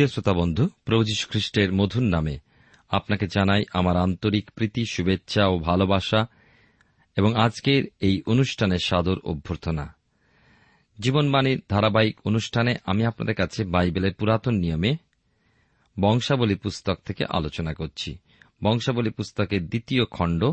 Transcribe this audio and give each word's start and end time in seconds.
প্রিয় 0.00 0.12
শ্রোতা 0.12 0.32
বন্ধু, 0.32 0.68
প্রভু 0.84 1.04
খ্রিস্টের 1.28 1.72
মধুর 1.72 2.02
নামে 2.02 2.38
আপনাকে 2.88 3.26
জানাই 3.26 3.64
আমার 3.72 3.96
আন্তরিক 3.96 4.50
প্রীতি, 4.50 4.84
শুভেচ্ছা 4.84 5.46
ও 5.46 5.58
ভালোবাসা 5.58 6.26
এবং 7.16 7.36
আজকের 7.36 7.84
এই 8.00 8.22
অনুষ্ঠানের 8.26 8.78
সাদর 8.78 9.18
অভ্যর্থনা। 9.18 9.94
জীবনবাণীর 10.98 11.62
ধারাবাহিক 11.68 12.20
অনুষ্ঠানে 12.24 12.76
আমি 12.86 13.04
আপনাদের 13.06 13.34
কাছে 13.34 13.64
বাইবেলের 13.64 14.14
পুরাতন 14.14 14.54
নিয়মে 14.54 14.96
বংশাবলী 16.00 16.54
পুস্তক 16.54 16.98
থেকে 17.04 17.24
আলোচনা 17.28 17.74
করছি। 17.74 18.18
বংশাবলী 18.62 19.10
পুস্তকের 19.10 19.66
দ্বিতীয় 19.68 20.04
খণ্ড, 20.04 20.44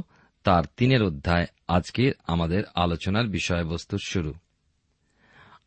তার 0.43 0.63
তিনের 0.77 1.03
অধ্যায়, 1.03 1.45
আজকের 1.67 2.11
আমাদের 2.27 2.63
আলোচনার 2.75 3.27
বিষয়বস্তুর 3.27 3.99
শুরু। 4.07 4.33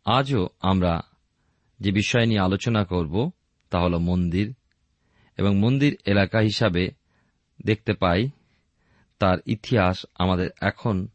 আজও 0.05 0.49
আমরা 0.61 1.03
যে 1.81 1.93
বিষয় 1.93 2.27
নিয়ে 2.27 2.41
আলোচনা 2.41 2.85
করব 2.85 3.31
তা 3.70 3.81
হল 3.81 3.98
মন্দির 3.98 4.54
এবং 5.36 5.58
মন্দির 5.58 5.97
এলাকা 6.04 6.38
হিসাবে 6.38 6.91
দেখতে 7.66 7.92
পাই, 7.92 8.31
তার 9.19 9.38
ইতিহাস 9.47 10.06
আমাদের 10.14 10.50
এখন 10.60 11.08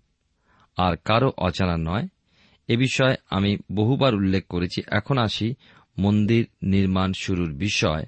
আর 0.78 0.98
কারও 0.98 1.32
অজানা 1.38 1.78
নয়। 1.78 2.08
এ 2.68 2.78
বিষয়ে 2.78 3.16
আমি 3.30 3.58
বহুবার 3.72 4.16
উল্লেখ 4.16 4.48
করেছি। 4.48 4.82
এখন 4.88 5.18
আসি 5.18 5.54
মন্দির 6.00 6.48
নির্মাণ 6.64 7.14
শুরুর 7.14 7.54
বিষয়। 7.54 8.06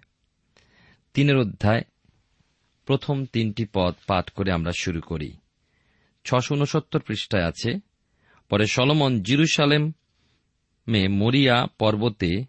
তিনের 1.14 1.38
অধ্যায়, 1.38 1.82
প্রথম 2.86 3.26
তিনটি 3.26 3.66
পদ 3.74 3.96
পাঠ 4.08 4.30
করে 4.30 4.52
আমরা 4.52 4.72
শুরু 4.80 5.02
করি। 5.02 5.32
ছশো 6.26 6.56
উনসত্তর 6.56 7.00
পৃষ্ঠায় 7.00 7.46
আছে, 7.46 7.80
পরে 8.50 8.68
সলমন 8.68 9.22
জিরুসালেম 9.22 9.92
মে 10.88 11.08
মরিয়া 11.08 11.68
পর্বতে 11.80 12.44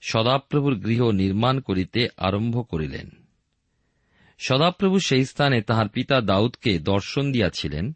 সদাপ্রভুর 0.00 0.74
গৃহ 0.74 1.10
নির্মাণ 1.10 1.60
করিতে 1.60 2.08
আরম্ভ 2.16 2.68
করিলেন। 2.68 3.10
সদাপ্রভু 4.38 4.98
সেই 4.98 5.24
স্থানে 5.24 5.62
তাহার 5.62 5.88
পিতা 5.88 6.20
দাউদকে 6.20 6.78
দর্শন 6.78 7.32
দিয়াছিলেন 7.32 7.92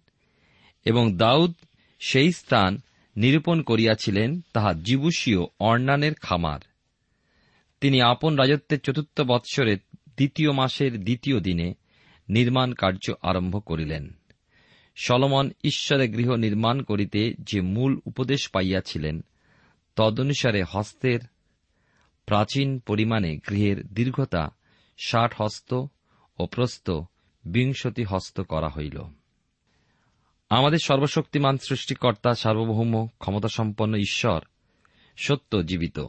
এবং 0.85 1.17
দাউদ 1.17 1.55
সেই 2.01 2.33
স্থান 2.33 2.79
নিরূপণ 3.17 3.63
করিয়াছিলেন 3.63 4.41
তাহা 4.53 4.73
জীবুষীয় 4.73 5.39
অর্ণানের 5.59 6.15
খামার। 6.15 6.61
তিনি 7.81 8.03
আপন 8.03 8.37
রাজত্বের 8.37 8.81
চতুর্থ 8.81 9.21
বৎসরের 9.21 9.79
দ্বিতীয় 10.17 10.53
মাসের 10.53 11.05
দ্বিতীয় 11.05 11.41
দিনে 11.41 11.75
নির্মাণ 12.29 12.73
কার্য 12.73 13.13
আরম্ভ 13.23 13.63
করিলেন। 13.67 14.11
সলমন 14.97 15.51
ঈশ্বরে 15.65 16.09
গৃহ 16.09 16.35
নির্মাণ 16.35 16.83
করিতে 16.83 17.35
যে 17.39 17.61
মূল 17.61 18.01
উপদেশ 18.05 18.49
পাইয়াছিলেন, 18.49 19.25
তদনুসারে 19.97 20.63
হস্তের 20.69 21.21
প্রাচীন 22.31 22.79
পরিমাণে 22.79 23.37
গৃহের 23.37 23.87
দীর্ঘতা 23.87 24.49
ষাট 25.05 25.35
হস্ত 25.39 25.75
ও 26.39 26.47
প্রস্থ 26.47 26.91
বিংশতি 27.45 28.05
হস্ত 28.05 28.41
করা 28.41 28.69
হইল। 28.69 29.03
আমাদের 30.51 30.79
সর্বশক্তিমান 30.79 31.59
সৃষ্টিকর্তা, 31.59 32.35
সার্বভৌম, 32.35 33.09
ক্ষমতাসম্পন্ন 33.19 33.97
ঈশ্বর 33.97 34.41
সত্য 35.17 35.63
জীবিত। 35.63 36.01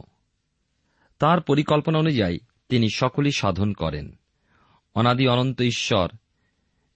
তার 1.18 1.40
পরিকল্পনা 1.40 1.98
অনুযায়ী 1.98 2.38
তিনি 2.68 2.86
সকলই 2.94 3.30
সাধন 3.32 3.72
করেন। 3.72 4.18
অনাদি 4.94 5.26
অনন্ত 5.26 5.60
ঈশ্বর 5.60 6.08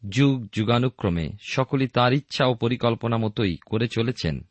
যুগ 0.08 0.48
যুগানুক্রমে 0.52 1.32
সকলই 1.48 1.88
তার 1.88 2.12
ইচ্ছা 2.12 2.46
ও 2.46 2.54
পরিকল্পনা 2.54 3.16
মতোই 3.16 3.56
করে 3.66 3.88
চলেছেন। 3.88 4.46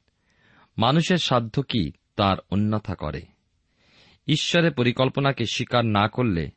মানুষের 0.77 1.17
সাধ্য 1.17 1.61
কি 1.61 1.91
তার 2.15 2.37
অন্যথা 2.49 2.95
করে? 2.95 3.34
ঈশ্বরের 4.27 4.71
পরিকল্পনাকে 4.71 5.45
স্বীকার 5.45 5.85
না 5.85 6.07
করলে 6.07 6.49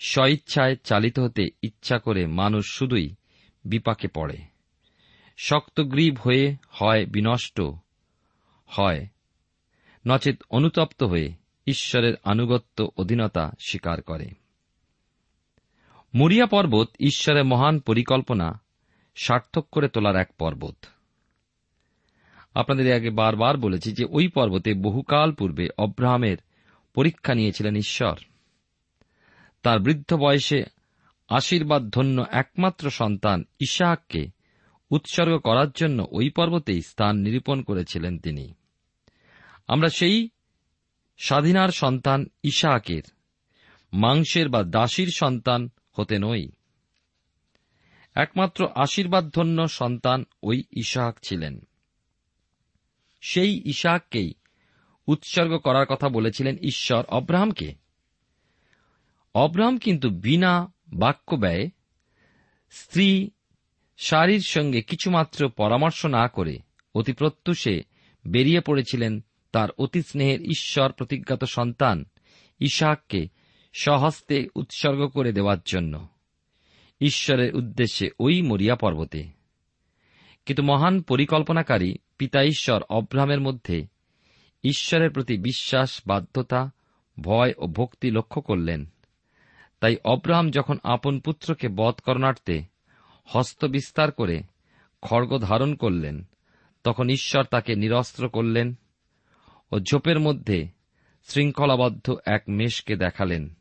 স্বইচ্ছায় 0.00 0.76
চালিত 0.76 1.18
হতে 1.18 1.48
ইচ্ছা 1.62 1.98
করে 1.98 2.26
মানুষ 2.26 2.72
শুধুই 2.72 3.14
বিপাকে 3.64 4.08
পড়ে। 4.08 4.36
শক্তগ্রীব 5.36 6.18
হয়ে 6.18 6.56
হয় 6.68 7.06
বিনষ্ট 7.06 7.60
হয়, 8.66 9.06
নচেত 10.06 10.42
অনুতপ্ত 10.50 11.02
হয়ে 11.02 11.32
ঈশ্বরের 11.66 12.14
আনুগত্য 12.24 12.88
অধীনতা 12.96 13.52
স্বীকার 13.68 14.02
করে। 14.02 14.28
মরিয়া 16.14 16.46
পর্বত 16.46 16.88
ঈশ্বরের 17.00 17.44
মহান 17.44 17.78
পরিকল্পনা 17.80 18.60
সার্থক 19.16 19.66
করে 19.72 19.88
তোলার 19.88 20.16
এক 20.16 20.32
পর্বত। 20.38 20.76
আপনাদের 22.54 22.94
আগে 22.94 23.10
বারবার 23.10 23.56
বলেছি 23.56 23.92
যে 23.92 24.04
ওই 24.10 24.28
পর্বতে 24.28 24.74
বহুকাল 24.74 25.32
পূর্বে 25.32 25.68
অব্রাহামের 25.78 26.36
পরীক্ষা 26.94 27.34
নিয়েছিলেন 27.34 27.76
ঈশ্বর। 27.76 28.16
তার 29.62 29.80
বৃদ্ধ 29.80 30.14
বয়সে 30.14 30.64
আশীর্বাদ 31.28 31.90
ধন্য 31.90 32.24
একমাত্র 32.30 32.90
সন্তান 32.90 33.44
ইশাককে 33.60 34.26
উৎসর্গ 34.90 35.38
করার 35.38 35.70
জন্য 35.70 36.06
ওই 36.10 36.30
পর্বতেই 36.30 36.82
স্থান 36.82 37.16
নিরূপণ 37.16 37.62
করেছিলেন 37.62 38.18
তিনি। 38.18 38.54
আমরা 39.68 39.88
সেই 39.88 40.28
স্বাধীনার 41.18 41.68
সন্তান 41.68 42.26
ইশাকের, 42.42 43.02
মাংসের 43.92 44.48
বা 44.48 44.62
দাসীর 44.62 45.08
সন্তান 45.16 45.68
হতে 45.92 46.18
নই। 46.18 46.50
একমাত্র 48.14 48.68
আশীর্বাদধন্য 48.74 49.68
সন্তান 49.68 50.24
ওই 50.42 50.64
ইশাক 50.70 51.18
ছিলেন। 51.24 51.60
সেই 53.20 53.62
ইশাককেই 53.64 54.34
উৎসর্গ 55.08 55.58
করার 55.58 55.86
কথা 55.86 56.08
বলেছিলেন 56.08 56.56
ঈশ্বর 56.56 57.04
অব্রাহামকে। 57.04 57.74
অব্রাহাম 59.34 59.78
কিন্তু 59.78 60.10
বিনা 60.10 60.72
বাক্য 60.88 61.36
ব্যয়ে 61.36 61.70
স্ত্রী 62.70 63.30
শারীর 63.98 64.40
সঙ্গে 64.40 64.82
কিছুমাত্র 64.82 65.48
পরামর্শ 65.48 66.06
না 66.06 66.28
করে 66.28 66.58
অতি 66.94 67.12
প্রত্যুষে 67.12 67.82
বেরিয়ে 68.26 68.60
পড়েছিলেন 68.60 69.24
তার 69.52 69.68
অতি 69.78 70.02
স্নেহের 70.02 70.40
ঈশ্বর 70.40 70.92
প্রতিজ্ঞাত 70.92 71.44
সন্তান 71.44 72.04
ইশাককে 72.60 73.28
স্বহস্তে 73.80 74.48
উৎসর্গ 74.54 75.06
করে 75.06 75.32
দেওয়ার 75.32 75.58
জন্য। 75.66 76.08
ঈশ্বরের 77.00 77.54
উদ্দেশ্যে 77.54 78.10
ওই 78.20 78.42
মরিয়া 78.42 78.76
পর্বতে। 78.76 79.28
কিন্তু 80.46 80.62
মহান 80.62 81.02
পরিকল্পনাকারী 81.02 81.94
পিতা 82.18 82.42
ঈশ্বর 82.42 82.82
অব্রাহামের 82.82 83.40
মধ্যে 83.40 83.97
ঈশ্বরের 84.64 85.10
প্রতি 85.10 85.38
বিশ্বাস, 85.38 86.02
বাধ্যতা, 86.06 86.70
ভয় 87.20 87.52
ও 87.56 87.66
ভক্তি 87.66 88.10
লক্ষ্য 88.10 88.42
করলেন। 88.42 88.86
তাই 89.80 89.96
অব্রাহাম 90.04 90.50
যখন 90.50 90.78
আপন 90.82 91.20
পুত্রকে 91.20 91.68
বধ 91.68 91.94
করণার্থে 91.94 92.62
হস্ত 93.24 93.64
বিস্তার 93.64 94.12
করে 94.12 94.42
খড়গ 95.02 95.38
ধারণ 95.38 95.74
করলেন, 95.74 96.24
তখন 96.84 97.08
ঈশ্বর 97.08 97.44
তাকে 97.44 97.74
নিরস্ত্র 97.74 98.28
করলেন 98.28 98.74
ও 99.72 99.78
ঝোপের 99.78 100.20
মধ্যে 100.20 100.68
শৃঙ্খলাবদ্ধ 101.24 102.16
এক 102.26 102.42
মেষকে 102.48 102.96
দেখালেন, 102.96 103.54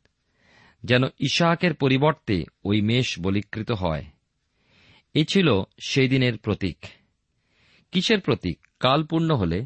যেন 0.84 1.04
ইশাকের 1.04 1.74
পরিবর্তে 1.74 2.44
ওই 2.64 2.82
মেষ 2.82 3.20
বলিকৃত 3.20 3.72
হয়। 3.72 4.06
এ 5.14 5.26
ছিল 5.26 5.64
সেই 5.88 6.10
দিনের 6.10 6.38
প্রতীক। 6.38 6.78
কিসের 7.92 8.22
প্রতীক? 8.22 8.68
কালপূর্ণ 8.80 9.36
হলে 9.36 9.66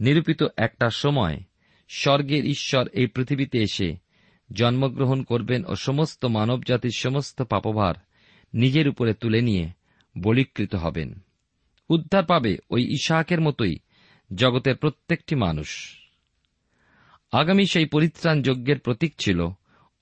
নিরূপিত 0.00 0.42
একটা 0.56 0.90
সময় 0.90 1.40
স্বর্গের 1.88 2.44
ঈশ্বর 2.44 2.88
এই 2.88 3.06
পৃথিবীতে 3.06 3.62
এসে 3.62 3.96
জন্মগ্রহণ 4.52 5.22
করবেন 5.22 5.64
ও 5.66 5.74
সমস্ত 5.74 6.24
মানবজাতির 6.24 6.90
সমস্ত 6.96 7.42
পাপভার 7.42 7.94
নিজের 8.54 8.88
উপরে 8.88 9.14
তুলে 9.14 9.40
নিয়ে 9.40 9.68
বলিকৃত 10.18 10.74
হবেন। 10.74 11.20
উদ্ধার 11.90 12.24
পাবে 12.24 12.58
ওই 12.70 12.82
ইশাকের 12.82 13.40
মতোই 13.40 13.78
জগতের 14.34 14.76
প্রত্যেকটি 14.76 15.34
মানুষ। 15.34 15.98
আগামী 17.32 17.66
সেই 17.66 17.84
পরিত্রাণ 17.84 18.42
যজ্ঞের 18.42 18.78
প্রতীক 18.78 19.14
ছিল 19.18 19.48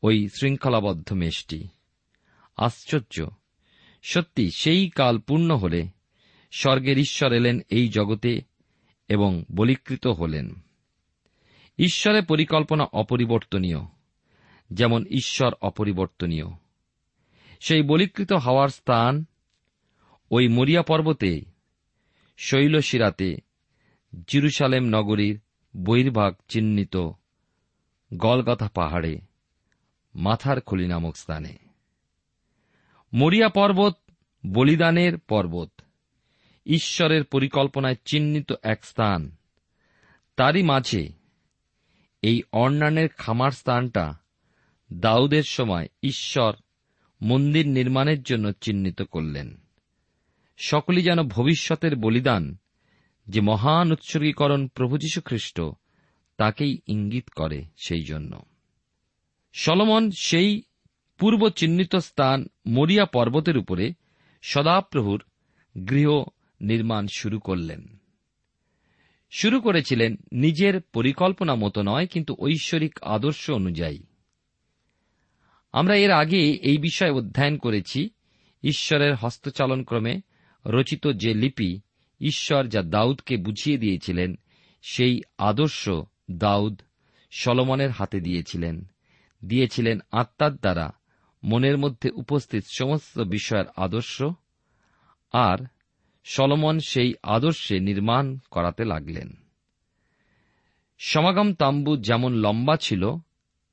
ওই 0.03 0.29
শৃঙ্খলাবদ্ধ 0.41 1.13
মেষটি। 1.13 1.69
আশ্চর্য, 2.57 3.27
সত্যি 4.03 4.51
সেই 4.57 4.89
কাল 4.89 5.19
পূর্ণ 5.19 5.57
হলে 5.57 5.89
স্বর্গের 6.53 6.99
ঈশ্বর 6.99 7.33
এলেন 7.33 7.61
এই 7.69 7.89
জগতে 7.89 8.41
এবং 9.09 9.45
বলিকৃত 9.53 10.07
হলেন। 10.07 10.55
ঈশ্বরের 11.79 12.25
পরিকল্পনা 12.25 12.85
অপরিবর্তনীয়, 12.85 13.79
যেমন 14.71 15.07
ঈশ্বর 15.07 15.55
অপরিবর্তনীয়। 15.61 16.45
সেই 17.61 17.83
বলিকৃত 17.83 18.33
হওয়ার 18.33 18.69
স্থান 18.69 19.25
ওই 20.31 20.49
মরিয়া 20.49 20.83
পর্বতে, 20.83 21.41
শৈলশিরাতে, 22.37 23.37
জিরুসালেম 24.29 24.85
নগরীর 24.85 25.41
বহির্ভাগ 25.85 26.35
চিহ্নিত 26.49 26.97
গলগাথা 28.15 28.69
পাহাড়ে, 28.75 29.19
মাথার 30.15 30.61
খুলি 30.61 30.87
নামক 30.87 31.17
স্থানে। 31.17 31.57
মরিয়া 33.13 33.49
পর্বত 33.49 33.99
বলিদানের 34.47 35.19
পর্বত। 35.19 35.76
ঈশ্বরের 36.67 37.25
পরিকল্পনায় 37.25 37.97
চিহ্নিত 38.05 38.53
এক 38.63 38.85
স্থান। 38.85 39.37
তারই 40.37 40.63
মাঝে 40.63 41.13
এই 42.23 42.43
অর্ণানের 42.53 43.09
খামার 43.09 43.51
স্থানটা 43.51 44.15
দাউদের 44.93 45.43
সময় 45.43 45.89
ঈশ্বর 46.03 46.53
মন্দির 47.23 47.69
নির্মাণের 47.69 48.23
জন্য 48.23 48.53
চিহ্নিত 48.53 49.03
করলেন। 49.03 49.57
সকলেই 50.57 51.05
যেন 51.05 51.23
ভবিষ্যতের 51.23 51.97
বলিদান 51.97 52.57
যে 53.29 53.41
মহান 53.41 53.93
উৎসর্গীকরণ 53.93 54.69
প্রভু 54.69 54.99
যীশু 54.99 55.21
খ্রিস্ট 55.21 55.61
তাকেই 56.37 56.79
ইঙ্গিত 56.87 57.29
করে 57.29 57.65
সেই 57.77 58.05
জন্য। 58.05 58.43
সলমন 59.53 60.11
সেই 60.11 60.63
পূর্ব 61.19 61.49
চিহ্নিত 61.49 61.97
স্থান 61.97 62.47
মরিয়া 62.67 63.05
পর্বতের 63.05 63.57
উপরে 63.57 63.93
সদাপ্রভুর 64.43 65.23
গৃহ 65.91 66.25
নির্মাণ 66.61 67.07
শুরু 67.17 67.41
করলেন। 67.41 68.01
শুরু 69.31 69.61
করেছিলেন 69.61 70.17
নিজের 70.33 70.81
পরিকল্পনা 70.81 71.55
মতো 71.55 71.83
নয়, 71.83 72.07
কিন্তু 72.07 72.37
ঐশ্বরিক 72.41 72.99
আদর্শ 73.03 73.51
অনুযায়ী। 73.51 74.03
আমরা 75.73 75.97
এর 75.97 76.11
আগে 76.11 76.53
এই 76.53 76.79
বিষয়ে 76.79 77.11
অধ্যয়ন 77.11 77.59
করেছি, 77.59 78.11
ঈশ্বরের 78.63 79.15
হস্তচালন 79.15 79.85
ক্রমে 79.85 80.21
রচিত 80.67 81.07
যে 81.07 81.35
লিপি 81.35 81.81
ঈশ্বর 82.21 82.69
যা 82.69 82.83
দাউদকে 82.83 83.37
বুঝিয়ে 83.37 83.79
দিয়েছিলেন, 83.79 84.39
সেই 84.83 85.23
আদর্শ 85.39 85.89
দাউদ 86.31 86.81
সলমনের 87.31 87.91
হাতে 87.91 88.21
দিয়েছিলেন। 88.21 88.87
দিয়েছিলেন 89.45 89.99
আত্মার 90.13 90.57
দ্বারা 90.57 90.93
মনের 91.45 91.79
মধ্যে 91.79 92.11
উপস্থিত 92.11 92.65
সমস্ত 92.79 93.19
বিষয়ের 93.19 93.65
আদর্শ 93.77 94.23
আর 95.33 95.59
সলমন 96.29 96.79
সেই 96.81 97.15
আদর্শে 97.23 97.81
নির্মাণ 97.81 98.39
করাতে 98.51 98.85
লাগলেন। 98.85 99.45
সমাগম 100.99 101.55
তাম্বু 101.55 101.97
যেমন 101.97 102.35
লম্বা 102.35 102.77
ছিল, 102.77 103.17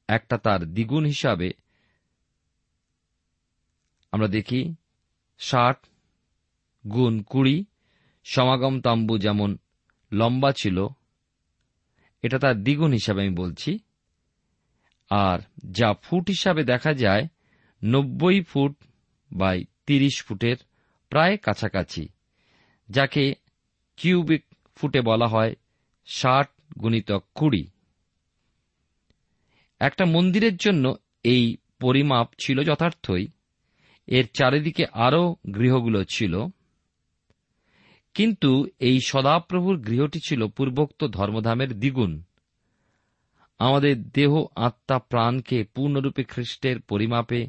একটা 0.07 0.37
তার 0.37 0.65
দ্বিগুণ 0.65 1.05
হিসাবে 1.05 1.53
আমরা 4.11 4.27
দেখি, 4.27 4.75
ষাট 5.39 5.85
গুণ 6.87 7.21
কুড়ি, 7.21 7.65
সমাগম 8.23 8.81
তাম্বু 8.81 9.17
যেমন 9.17 9.57
লম্বা 10.11 10.51
ছিল, 10.51 10.87
এটা 12.21 12.39
তার 12.39 12.55
দ্বিগুণ 12.55 12.91
হিসাবে 12.91 13.21
আমি 13.21 13.35
বলছি। 13.35 13.79
আর 15.09 15.39
যা 15.71 15.93
ফুট 15.93 16.27
হিসাবে 16.27 16.63
দেখা 16.63 16.93
যায়, 16.93 17.27
নব্বই 17.83 18.41
ফুট 18.41 18.75
বাই 19.33 19.65
তিরিশ 19.85 20.23
ফুটের 20.23 20.57
প্রায় 21.09 21.37
কাছাকাছি। 21.37 22.12
যাকে 22.89 23.35
কিউবিক 23.97 24.43
ফুটে 24.75 25.01
বলা 25.01 25.27
হয় 25.27 25.55
ষাট 26.07 26.49
গুণিতক 26.79 27.23
কুড়ি। 27.35 27.67
একটা 29.79 30.05
মন্দিরের 30.05 30.57
জন্য 30.57 30.95
এই 31.23 31.57
পরিমাপ 31.79 32.29
ছিল 32.41 32.63
যথার্থই। 32.63 33.27
এর 34.07 34.25
চারিদিকে 34.33 34.85
আরও 34.93 35.35
গৃহগুলো 35.55 36.03
ছিল। 36.03 36.45
কিন্তু 38.13 38.65
এই 38.79 38.99
সদাপ্রভুর 39.07 39.77
গৃহটি 39.77 40.19
ছিল 40.27 40.47
পূর্বোক্ত 40.47 41.07
ধর্মধামের 41.07 41.79
দ্বিগুণ। 41.79 42.21
আমাদের 43.59 44.03
দেহ, 44.03 44.45
আত্মা, 44.55 44.99
প্রাণকে 44.99 45.63
পূর্ণরূপে 45.63 46.23
খ্রিস্টের 46.23 46.79
পরিমাপে 46.79 47.47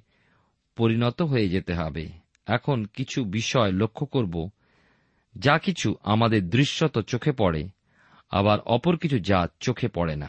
পরিণত 0.76 1.22
হয়ে 1.22 1.48
যেতে 1.48 1.74
হবে। 1.74 2.08
এখন 2.46 2.84
কিছু 2.84 3.24
বিষয় 3.24 3.72
লক্ষ্য 3.72 4.06
করব 4.06 4.50
যা 5.38 5.58
কিছু 5.58 5.94
আমাদের 6.02 6.50
দৃশ্যত 6.50 6.98
চোখে 6.98 7.32
পড়ে, 7.32 7.68
আবার 8.30 8.60
অপর 8.60 8.96
কিছু 8.96 9.18
যা 9.18 9.48
চোখে 9.60 9.88
পড়ে 9.88 10.16
না। 10.16 10.26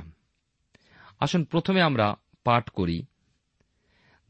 আসুন 1.19 1.43
প্রথমে 1.43 1.81
আমরা 1.81 2.15
পাঠ 2.43 2.69
করি। 2.69 3.05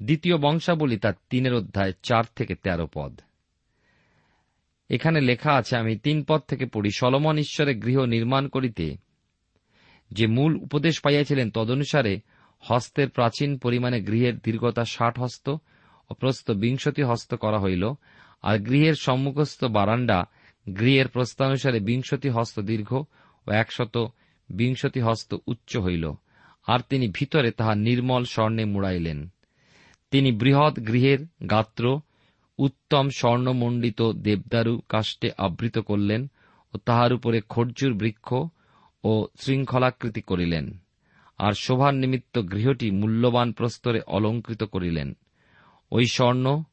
দ্বিতীয় 0.01 0.37
বংশাবলী 0.37 0.97
তার 0.97 1.13
তিনের 1.29 1.53
অধ্যায় 1.53 1.93
চার 2.03 2.23
থেকে 2.35 2.55
তেরো 2.55 2.87
পদ। 2.93 3.19
এখানে 4.89 5.21
লেখা 5.21 5.53
আছে, 5.53 5.77
আমি 5.77 5.97
তিন 5.97 6.23
পদ 6.23 6.41
থেকে 6.41 6.65
পড়ি। 6.65 6.89
সলমন 6.97 7.37
ঈশ্বরের 7.37 7.79
গৃহ 7.79 8.05
নির্মাণ 8.05 8.47
করিতে 8.47 8.97
যে 10.11 10.27
মূল 10.27 10.55
উপদেশ 10.55 10.99
পাইয়াছিলেন 10.99 11.51
তদনুসারে 11.51 12.19
হস্তের 12.59 13.09
প্রাচীন 13.09 13.57
পরিমাণে 13.57 14.01
গৃহের 14.01 14.37
দীর্ঘতা 14.37 14.85
ষাট 14.85 15.19
হস্ত 15.19 15.49
ও 16.09 16.13
প্রস্ত 16.13 16.51
বিংশতি 16.51 17.03
হস্ত 17.03 17.35
করা 17.35 17.59
হইল, 17.59 17.93
আর 18.41 18.57
গৃহের 18.57 18.93
সম্মুখস্থ 18.93 19.63
বারান্দা 19.63 20.25
গৃহের 20.67 21.07
প্রস্তানুসারে 21.07 21.79
বিংশতি 21.79 22.29
হস্ত 22.29 22.59
দীর্ঘ 22.59 22.91
ও 23.47 23.51
একশত 23.51 23.95
বিংশতি 24.49 24.99
হস্ত 24.99 25.35
উচ্চ 25.47 25.77
হইল, 25.77 26.05
আর 26.67 26.79
তিনি 26.89 27.07
ভিতরে 27.07 27.51
তাহা 27.51 27.75
নির্মল 27.75 28.23
স্বর্ণে 28.23 28.65
মুড়াইলেন। 28.65 29.19
তিনি 30.11 30.31
বৃহৎ 30.31 30.75
গৃহের 30.79 31.19
গাত্র, 31.49 31.99
উত্তম 32.59 33.09
স্বর্ণমণ্ডিত 33.09 34.01
দেবদারু 34.01 34.81
কাষ্টে 34.89 35.29
আবৃত 35.37 35.77
করলেন 35.79 36.27
ও 36.73 36.77
তাহার 36.77 37.13
উপরে 37.13 37.41
খর্জুর 37.49 37.93
বৃক্ষ 37.93 38.33
ও 39.03 39.27
শৃঙ্খলাকৃতি 39.39 40.21
করিলেন, 40.21 40.77
আর 41.37 41.53
শোভার 41.53 41.93
নিমিত্ত 41.93 42.39
গৃহটি 42.39 42.91
মূল্যবান 42.91 43.51
প্রস্তরে 43.51 43.99
অলঙ্কৃত 44.07 44.63
করিলেন। 44.63 45.17
ওই 45.91 46.05
স্বর্ণ 46.07 46.63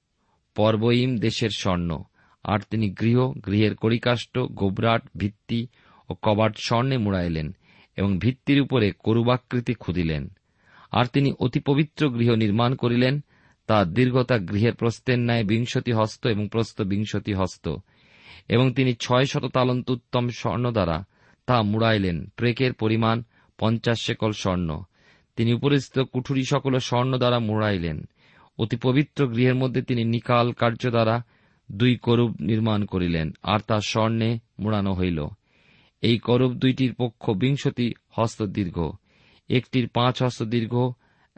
পর্বইম 0.54 1.18
দেশের 1.18 1.52
স্বর্ণ। 1.58 2.02
আর 2.44 2.58
তিনি 2.70 2.90
গৃহ, 2.90 3.32
গৃহের 3.32 3.74
করিকাষ্ট 3.74 4.38
গোবরাট, 4.38 5.02
ভিত্তি 5.16 5.66
ও 6.08 6.14
কবাট 6.22 6.56
স্বর্ণে 6.56 6.98
মুড়াইলেন 6.98 7.56
এবং 7.96 8.18
ভিত্তির 8.18 8.60
উপরে 8.60 8.92
করুবাকৃতি 8.98 9.74
খুদিলেন। 9.74 10.30
আর 10.90 11.04
তিনি 11.04 11.32
অতি 11.38 11.60
পবিত্র 11.60 12.10
গৃহ 12.10 12.34
নির্মাণ 12.34 12.74
করিলেন, 12.74 13.20
তা 13.66 13.84
দীর্ঘতা 13.84 14.38
গৃহের 14.38 14.74
প্রস্তের 14.74 15.18
ন্যায় 15.18 15.44
বিংশতি 15.44 15.92
হস্ত 15.92 16.26
এবং 16.26 16.48
প্রস্ত 16.48 16.82
বিংশতি 16.82 17.34
হস্ত। 17.34 17.76
এবং 18.48 18.74
তিনি 18.74 18.94
ছয় 18.94 19.24
শত 19.24 19.44
তালন্ত 19.44 19.90
উত্তম 19.90 20.28
স্বর্ণ 20.28 20.70
দ্বারা 20.70 21.04
তা 21.46 21.62
মুড়াইলেন, 21.62 22.26
প্রেকের 22.26 22.72
পরিমাণ 22.72 23.22
পঞ্চাশ 23.58 24.00
শেকল 24.00 24.32
স্বর্ণ। 24.32 24.82
তিনি 25.36 25.52
উপরিস্থিত 25.52 26.02
কুঠুরি 26.02 26.44
সকল 26.44 26.78
স্বর্ণ 26.78 27.18
দ্বারা 27.18 27.38
মুড়াইলেন। 27.38 28.08
অতি 28.58 28.76
পবিত্র 28.76 29.26
গৃহের 29.26 29.54
মধ্যে 29.54 29.82
তিনি 29.82 30.04
নিকাল 30.04 30.52
কার্য 30.52 30.90
দ্বারা 30.90 31.22
দুই 31.68 31.96
করুব 31.96 32.30
নির্মাণ 32.40 32.80
করিলেন, 32.84 33.26
আর 33.42 33.60
তা 33.68 33.76
স্বর্ণে 33.80 34.30
মুড়ানো 34.58 34.92
হইল। 34.92 35.18
এই 36.02 36.16
করুব 36.18 36.52
দুইটির 36.52 36.92
পক্ষ 36.94 37.30
বিংশতি 37.42 37.86
হস্ত 38.16 38.42
দীর্ঘ 38.42 38.78
একটির 39.50 39.86
পাঁচ 39.88 40.16
হস্ত 40.22 40.42
দীর্ঘ 40.42 40.74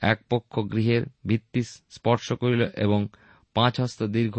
এক 0.02 0.18
পক্ষ 0.30 0.52
গৃহের 0.72 1.02
ভিত্তি 1.26 1.62
স্পর্শ 1.96 2.26
করিল 2.32 2.62
এবং 2.76 3.00
পাঁচ 3.54 3.74
হস্ত 3.80 4.00
দীর্ঘ 4.02 4.36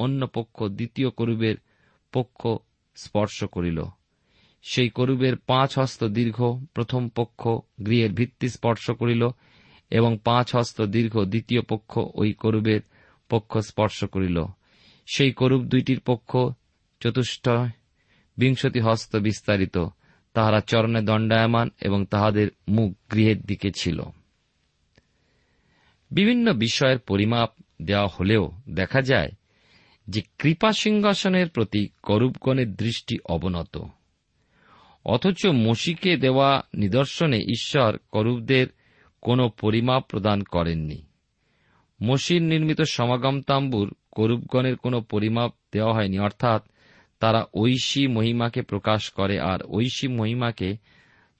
অন্য 0.00 0.20
পক্ষ 0.26 0.56
দ্বিতীয় 0.78 1.10
করুবের 1.10 1.56
পক্ষ 2.12 2.40
স্পর্শ 2.96 3.44
করিল। 3.44 3.78
সেই 4.64 4.88
করুবের 4.88 5.34
পাঁচ 5.36 5.70
হস্ত 5.78 6.00
দীর্ঘ 6.04 6.38
প্রথম 6.74 7.02
পক্ষ 7.08 7.40
গৃহের 7.86 8.12
ভিত্তি 8.12 8.48
স্পর্শ 8.48 8.84
করিল 8.90 9.22
এবং 9.90 10.10
পাঁচ 10.24 10.48
হস্ত 10.56 10.78
দীর্ঘ 10.94 11.14
দ্বিতীয় 11.24 11.62
পক্ষ 11.62 11.92
ওই 12.14 12.30
করুবের 12.32 12.80
পক্ষ 13.30 13.52
স্পর্শ 13.70 13.98
করিল। 14.04 14.38
সেই 15.14 15.34
দুইটির 15.64 16.00
পক্ষ 16.00 16.36
চতুষ্ট, 17.00 17.48
বিংশতি 18.38 18.80
হস্ত 18.80 19.16
বিস্তারিত। 19.16 19.78
তাহারা 20.32 20.60
চরণে 20.60 21.02
দণ্ডায়মান 21.02 21.70
এবং 21.80 22.06
তাহাদের 22.06 22.48
মুখ 22.68 23.12
গৃহের 23.12 23.40
দিকে 23.40 23.70
ছিল। 23.80 24.02
বিভিন্ন 26.10 26.52
বিষয়ের 26.52 26.98
পরিমাপ 26.98 27.50
দেওয়া 27.82 28.06
হলেও 28.06 28.52
দেখা 28.70 29.02
যায় 29.02 29.32
যে 30.08 30.22
কৃপা 30.38 30.72
সিংহাসনের 30.72 31.48
প্রতি 31.48 31.88
করুবগণের 32.02 32.74
দৃষ্টি 32.74 33.18
অবনত। 33.24 33.78
অথচ 35.04 35.46
মসিকে 35.46 36.16
দেওয়া 36.16 36.62
নিদর্শনে 36.74 37.38
ঈশ্বর 37.38 37.96
করুবদের 38.12 38.66
কোনো 39.20 39.48
পরিমাপ 39.48 40.04
প্রদান 40.08 40.42
করেননি। 40.42 41.06
মসির 42.02 42.42
নির্মিত 42.42 42.80
সমাগম 42.80 43.42
তাম্বুর 43.42 43.94
করুবগণের 44.12 44.76
কোনো 44.76 45.00
পরিমাপ 45.00 45.54
দেওয়া 45.72 45.94
হয়নি। 45.94 46.18
অর্থাৎ 46.18 46.62
তারা 47.20 47.46
ঐশী 47.54 48.06
মহিমাকে 48.06 48.62
প্রকাশ 48.62 49.10
করে, 49.10 49.40
আর 49.40 49.58
ঐশী 49.68 50.08
মহিমাকে 50.08 50.76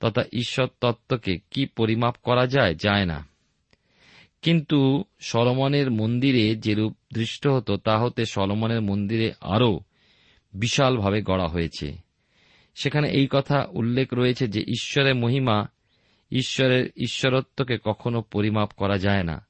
তথা 0.00 0.24
ঈশ্বর 0.32 0.68
তত্ত্বকে 0.80 1.38
কি 1.50 1.66
পরিমাপ 1.66 2.16
করা 2.22 2.46
যায় 2.46 2.74
যায় 2.74 3.06
না। 3.06 3.26
কিন্তু 4.42 5.04
সলমনের 5.20 5.90
মন্দিরে 5.90 6.56
যেরূপ 6.56 6.96
দৃষ্ট 7.14 7.48
হতো, 7.48 7.76
তা 7.76 7.98
হতে 7.98 8.26
সলমনের 8.26 8.80
মন্দিরে 8.80 9.32
আরও 9.40 9.80
বিশালভাবে 10.54 11.22
গড়া 11.22 11.48
হয়েছে। 11.48 11.96
সেখানে 12.74 13.08
এই 13.08 13.28
কথা 13.30 13.66
উল্লেখ 13.70 14.14
রয়েছে 14.14 14.48
যে 14.48 14.60
ঈশ্বরের 14.60 15.14
মহিমা 15.14 15.66
ঈশ্বরের 16.30 16.90
ঈশ্বরত্বকে 16.96 17.78
কখনো 17.84 18.22
পরিমাপ 18.22 18.70
করা 18.76 18.98
যায় 18.98 19.22
না। 19.22 19.46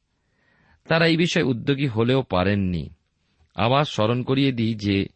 তারা 0.88 1.06
এই 1.06 1.16
বিষয়ে 1.16 1.44
উদ্যোগী 1.44 1.86
হলেও 1.86 2.22
পারেননি। 2.22 2.90
আবার 3.54 3.84
স্মরণ 3.84 4.22
করিয়ে 4.22 4.52
দিই 4.52 4.74
যে 4.74 5.06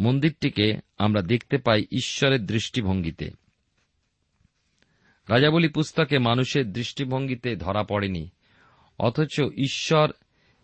মন্দিরটিকে 0.00 0.80
আমরা 0.98 1.22
দেখতে 1.22 1.58
পাই 1.58 1.86
ঈশ্বরের 1.90 2.46
দৃষ্টিভঙ্গিতে। 2.46 3.30
রাজাবলী 5.28 5.68
পুস্তকে 5.68 6.18
মানুষের 6.18 6.72
দৃষ্টিভঙ্গিতে 6.72 7.56
ধরা 7.56 7.82
পড়েনি। 7.82 8.30
অথচ 8.98 9.40
ঈশ্বর 9.40 10.12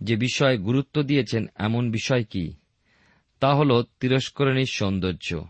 যে 0.02 0.16
বিষয়ে 0.16 0.56
গুরুত্ব 0.56 1.02
দিয়েছেন 1.02 1.46
এমন 1.56 1.90
বিষয় 1.90 2.24
কি? 2.24 2.52
তা 3.40 3.54
হল 3.54 3.84
তিরস্করণীর 4.00 4.66
সৌন্দর্য। 4.66 5.44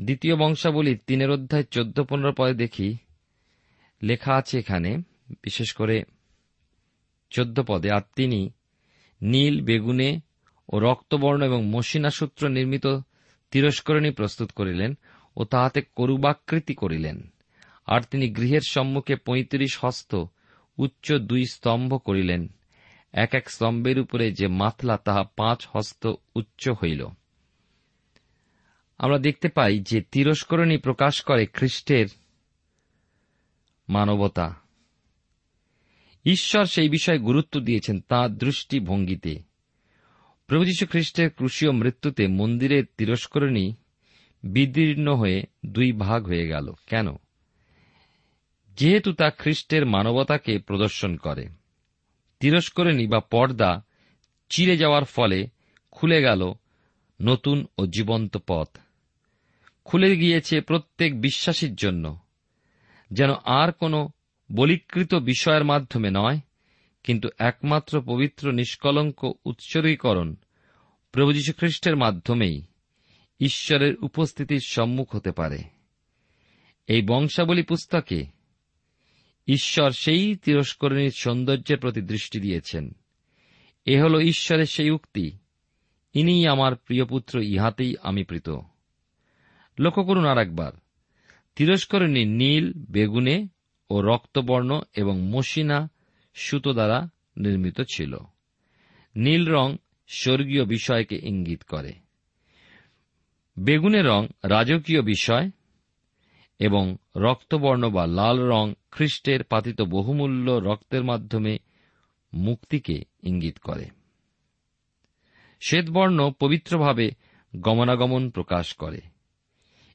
দ্বিতীয় 0.00 0.36
বংশাবলীর 0.36 1.00
তিনের 1.06 1.30
অধ্যায় 1.30 1.62
চোদ্দ 1.62 2.02
পনেরো 2.02 2.32
পদে 2.36 2.54
দেখি। 2.54 2.96
লেখা 4.02 4.34
আছে 4.34 4.58
এখানে, 4.58 4.96
বিশেষ 5.30 5.72
করে 5.72 6.04
চোদ্দ 7.30 7.62
পদে, 7.66 7.90
আর 7.90 8.00
তিনি 8.16 8.50
নীল, 9.22 9.64
বেগুনে 9.64 10.20
ও 10.68 10.78
রক্তবর্ণ 10.78 11.42
এবং 11.42 11.64
মসিনা 11.64 12.10
সূত্র 12.10 12.48
নির্মিত 12.48 12.86
তিরস্করণী 13.50 14.10
প্রস্তুত 14.10 14.52
করিলেন 14.52 14.98
ও 15.36 15.44
তাহাতে 15.44 15.82
করুবাকৃতি 15.96 16.74
করিলেন। 16.74 17.32
আর 17.86 18.00
তিনি 18.00 18.30
গৃহের 18.30 18.60
সম্মুখে 18.60 19.16
পঁয়ত্রিশ 19.16 19.84
হস্ত 19.84 20.24
উচ্চ 20.78 21.12
দুই 21.12 21.44
স্তম্ভ 21.44 22.00
করিলেন। 22.04 22.48
এক 23.12 23.34
এক 23.34 23.50
স্তম্ভের 23.50 23.98
উপরে 23.98 24.32
যে 24.32 24.46
মাথলা, 24.46 24.96
তাহা 24.96 25.24
পাঁচ 25.36 25.68
হস্ত 25.74 26.12
উচ্চ 26.34 26.68
হইল। 26.68 27.06
আমরা 28.98 29.18
দেখতে 29.18 29.48
পাই 29.48 29.78
যে 29.78 30.00
তিরস্করণী 30.00 30.76
প্রকাশ 30.76 31.22
করে 31.22 31.46
খ্রিস্টের 31.46 32.06
মানবতা। 33.88 34.61
ঈশ্বর 36.24 36.64
সেই 36.64 36.88
বিষয়ে 36.88 37.18
গুরুত্ব 37.18 37.60
দিয়েছেন 37.60 38.00
তাঁর 38.00 38.30
দৃষ্টিভঙ্গিতে। 38.30 39.42
প্রভু 40.46 40.64
যীশু 40.64 40.86
খ্রিস্টের 40.86 41.30
ক্রুশীয় 41.30 41.72
মৃত্যুতে 41.72 42.26
মন্দিরের 42.26 42.84
তিরস্করণী 42.98 43.74
বিদীর্ণ 44.42 45.14
হয়ে 45.14 45.42
দুই 45.66 45.92
ভাগ 45.92 46.26
হয়ে 46.26 46.48
গেল। 46.48 46.72
কেন? 46.86 47.08
যেহেতু 48.76 49.12
তা 49.12 49.30
খ্রিস্টের 49.30 49.86
মানবতাকে 49.86 50.58
প্রদর্শন 50.58 51.16
করে। 51.16 51.48
তিরস্করণী 52.40 53.06
বা 53.06 53.20
পর্দা 53.20 53.84
চিরে 54.50 54.76
যাওয়ার 54.76 55.04
ফলে 55.04 55.46
খুলে 55.90 56.22
গেল 56.22 56.54
নতুন 57.22 57.66
ও 57.78 57.86
জীবন্ত 57.86 58.36
পথ। 58.46 58.68
খুলে 59.84 60.16
গিয়েছে 60.16 60.60
প্রত্যেক 60.60 61.20
বিশ্বাসীর 61.20 61.74
জন্য। 61.74 62.18
যেন 63.10 63.30
আর 63.44 63.72
কোনো 63.72 64.08
বলিকৃত 64.54 65.14
বিষয়ের 65.14 65.64
মাধ্যমে 65.64 66.10
নয়, 66.10 66.40
কিন্তু 67.04 67.28
একমাত্র 67.38 68.02
পবিত্র 68.02 68.52
নিষ্কলঙ্ক 68.52 69.32
উৎসর্গীকরণ 69.44 70.36
প্রভু 71.12 71.32
মাধ্যমেই 71.96 72.62
ঈশ্বরের 73.40 73.96
উপস্থিতির 73.96 74.60
সম্মুখ 74.66 75.16
হতে 75.16 75.32
পারে। 75.32 75.58
এই 76.86 77.02
বংশাবলী 77.02 77.62
পুস্তকে 77.62 78.26
ঈশ্বর 79.46 79.90
সেই 79.90 80.36
তিরস্করণীর 80.36 81.10
সৌন্দর্যের 81.18 81.78
প্রতি 81.78 82.00
দৃষ্টি 82.00 82.40
দিয়েছেন। 82.40 82.96
এ 83.84 84.02
হল 84.02 84.20
ঈশ্বরের 84.20 84.66
সেই 84.66 84.90
উক্তি 84.90 85.32
ইনি 86.14 86.46
আমার 86.46 86.76
প্রিয় 86.76 87.04
পুত্র, 87.04 87.40
ইহাতেই 87.40 87.96
আমি 88.02 88.24
প্রীত। 88.24 88.48
লক্ষ্য 89.78 90.04
করুন 90.04 90.26
আর 90.26 90.38
একবার 90.38 90.72
তিরস্করণী 91.56 92.24
নীল, 92.24 92.72
বেগুনে 92.72 93.46
ও 93.92 94.02
রক্তবর্ণ 94.02 94.80
এবং 94.96 95.20
মসিনা 95.20 95.90
সুতো 96.34 96.72
দ্বারা 96.72 97.08
নির্মিত 97.36 97.80
ছিল। 97.80 98.18
নীল 99.16 99.48
রং 99.48 99.76
স্বর্গীয় 100.08 100.64
বিষয়কে 100.64 101.20
ইঙ্গিত 101.22 101.62
করে। 101.62 101.92
বেগুনে 103.58 104.02
রং 104.02 104.26
রাজকীয় 104.44 105.02
বিষয় 105.02 105.50
এবং 106.58 106.96
রক্তবর্ণ 107.16 107.90
বা 107.90 108.06
লাল 108.06 108.40
রং 108.40 108.74
খ্রিস্টের 108.90 109.44
পাতিত 109.44 109.82
বহুমূল্য 109.82 110.50
রক্তের 110.50 111.04
মাধ্যমে 111.04 111.58
মুক্তিকে 112.34 113.04
ইঙ্গিত 113.22 113.58
করে। 113.58 113.86
শ্বেতবর্ণ 115.60 116.32
পবিত্রভাবে 116.38 117.10
গমনাগমন 117.56 118.30
প্রকাশ 118.30 118.74
করে। 118.74 119.00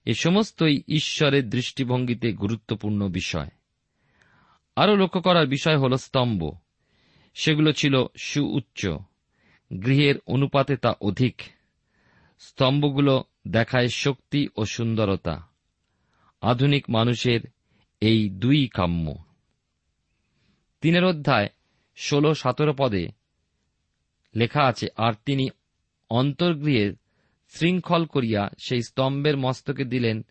এ 0.06 0.14
সমস্তই 0.14 0.82
ঈশ্বরের 0.88 1.50
দৃষ্টিভঙ্গিতে 1.50 2.34
গুরুত্বপূর্ণ 2.34 3.08
বিষয়। 3.08 3.48
আরও 4.78 4.96
লক্ষ্য 4.96 5.22
করার 5.22 5.48
বিষয় 5.48 5.78
হল 5.78 5.96
স্তম্ভ। 5.96 6.52
সেগুলো 7.34 7.72
ছিল 7.72 8.06
সুউচ্চ। 8.18 8.88
গৃহের 9.86 10.16
অনুপাতে 10.28 10.78
তা 10.78 10.96
অধিক। 11.02 11.42
স্তম্ভগুলো 12.40 13.24
দেখায় 13.48 13.88
শক্তি 13.88 14.48
ও 14.56 14.66
সুন্দরতা। 14.66 15.48
আধুনিক 16.42 16.90
মানুষের 16.90 17.40
এই 18.02 18.30
দুই 18.30 18.68
কাম্য। 18.68 19.16
তিনের 20.82 21.06
অধ্যায় 21.06 21.50
ষোল 21.98 22.34
সতেরো 22.34 22.74
পদে 22.78 23.08
লেখা 24.36 24.64
আছে, 24.64 24.88
আর 24.98 25.14
তিনি 25.26 25.50
অন্তর্গৃহে 26.10 26.94
শৃঙ্খল 27.50 28.06
করিয়া 28.06 28.50
সেই 28.58 28.82
স্তম্ভের 28.82 29.38
মস্তকে 29.38 29.86
দিলেন 29.86 30.26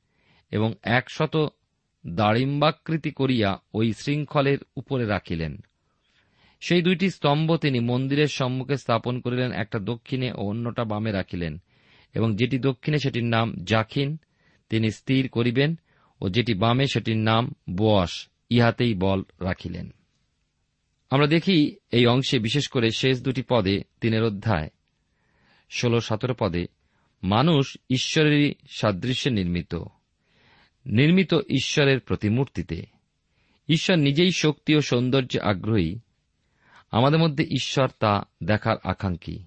এবং 0.50 0.74
একশত 0.82 1.52
দাড়িম্বাকৃতি 2.08 3.10
করিয়া 3.10 3.58
ওই 3.74 3.92
শৃঙ্খলের 3.92 4.58
উপরে 4.76 5.06
রাখিলেন। 5.06 5.60
সেই 6.60 6.82
দুইটি 6.82 7.10
স্তম্ভ 7.10 7.56
তিনি 7.56 7.80
মন্দিরের 7.80 8.26
সম্মুখে 8.26 8.76
স্থাপন 8.76 9.20
করিলেন, 9.20 9.52
একটা 9.52 9.78
দক্ষিণে 9.78 10.32
ও 10.32 10.36
অন্যটা 10.36 10.84
বামে 10.84 11.12
রাখিলেন। 11.12 11.62
এবং 12.14 12.36
যেটি 12.36 12.58
দক্ষিণে 12.58 12.98
সেটির 12.98 13.24
নাম 13.24 13.54
জাখিন, 13.64 14.16
তিনি 14.70 14.90
স্থির 14.90 15.28
করিবেন, 15.28 15.78
ও 16.20 16.28
যেটি 16.28 16.54
বামে 16.54 16.86
সেটির 16.86 17.16
নাম 17.16 17.54
বোয়াস 17.70 18.28
ইহাতেই 18.50 18.94
বল 18.94 19.22
রাখিলেন। 19.40 19.94
আমরা 21.10 21.26
দেখি 21.26 21.76
এই 21.90 22.06
অংশে 22.06 22.38
বিশেষ 22.38 22.68
করে 22.68 22.90
শেষ 22.90 23.22
দুটি 23.22 23.42
পদে 23.48 23.82
তিনের 24.00 24.22
অধ্যায়, 24.22 24.70
ষোল 25.70 26.00
সতেরো 26.00 26.34
পদে, 26.38 26.66
মানুষ 27.22 27.76
ঈশ্বরেরই 27.90 28.54
সাদৃশ্যে 28.68 29.30
নির্মিত। 29.30 29.74
নির্মিত 30.86 31.34
ঈশ্বরের 31.34 32.00
প্রতিমূর্তিতে। 32.00 32.86
ঈশ্বর 33.68 33.96
নিজেই 33.96 34.30
শক্তি 34.32 34.76
ও 34.76 34.80
সৌন্দর্যে 34.80 35.40
আগ্রহী। 35.40 35.98
আমাদের 36.90 37.18
মধ্যে 37.18 37.44
ঈশ্বর 37.44 37.88
তা 37.98 38.22
দেখার 38.44 38.76
আকাঙ্ক্ষী। 38.84 39.44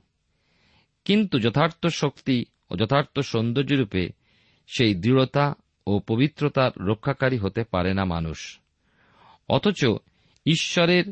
কিন্তু 1.05 1.39
যথার্থ 1.39 1.87
শক্তি 1.87 2.45
ও 2.69 2.75
যথার্থ 2.75 3.19
সৌন্দর্যরূপে 3.19 4.09
সেই 4.67 4.95
দৃঢ়তা 4.95 5.53
ও 5.87 5.99
পবিত্রতার 5.99 6.71
রক্ষাকারী 6.79 7.37
হতে 7.37 7.63
পারে 7.63 7.93
না 7.93 8.05
মানুষ। 8.05 8.59
অথচ 9.49 9.85
ঈশ্বরের 10.45 11.03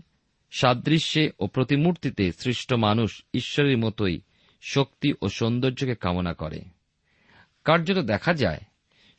সাদৃশ্যে 0.52 1.30
ও 1.40 1.48
প্রতিমূর্তিতে 1.48 2.32
সৃষ্ট 2.32 2.74
মানুষ 2.74 3.24
ঈশ্বরের 3.34 3.78
মতোই 3.78 4.22
শক্তি 4.62 5.14
ও 5.22 5.30
সৌন্দর্যকে 5.30 5.96
কামনা 5.96 6.34
করে। 6.34 6.62
কার্যত 7.64 7.98
দেখা 7.98 8.34
যায় 8.34 8.62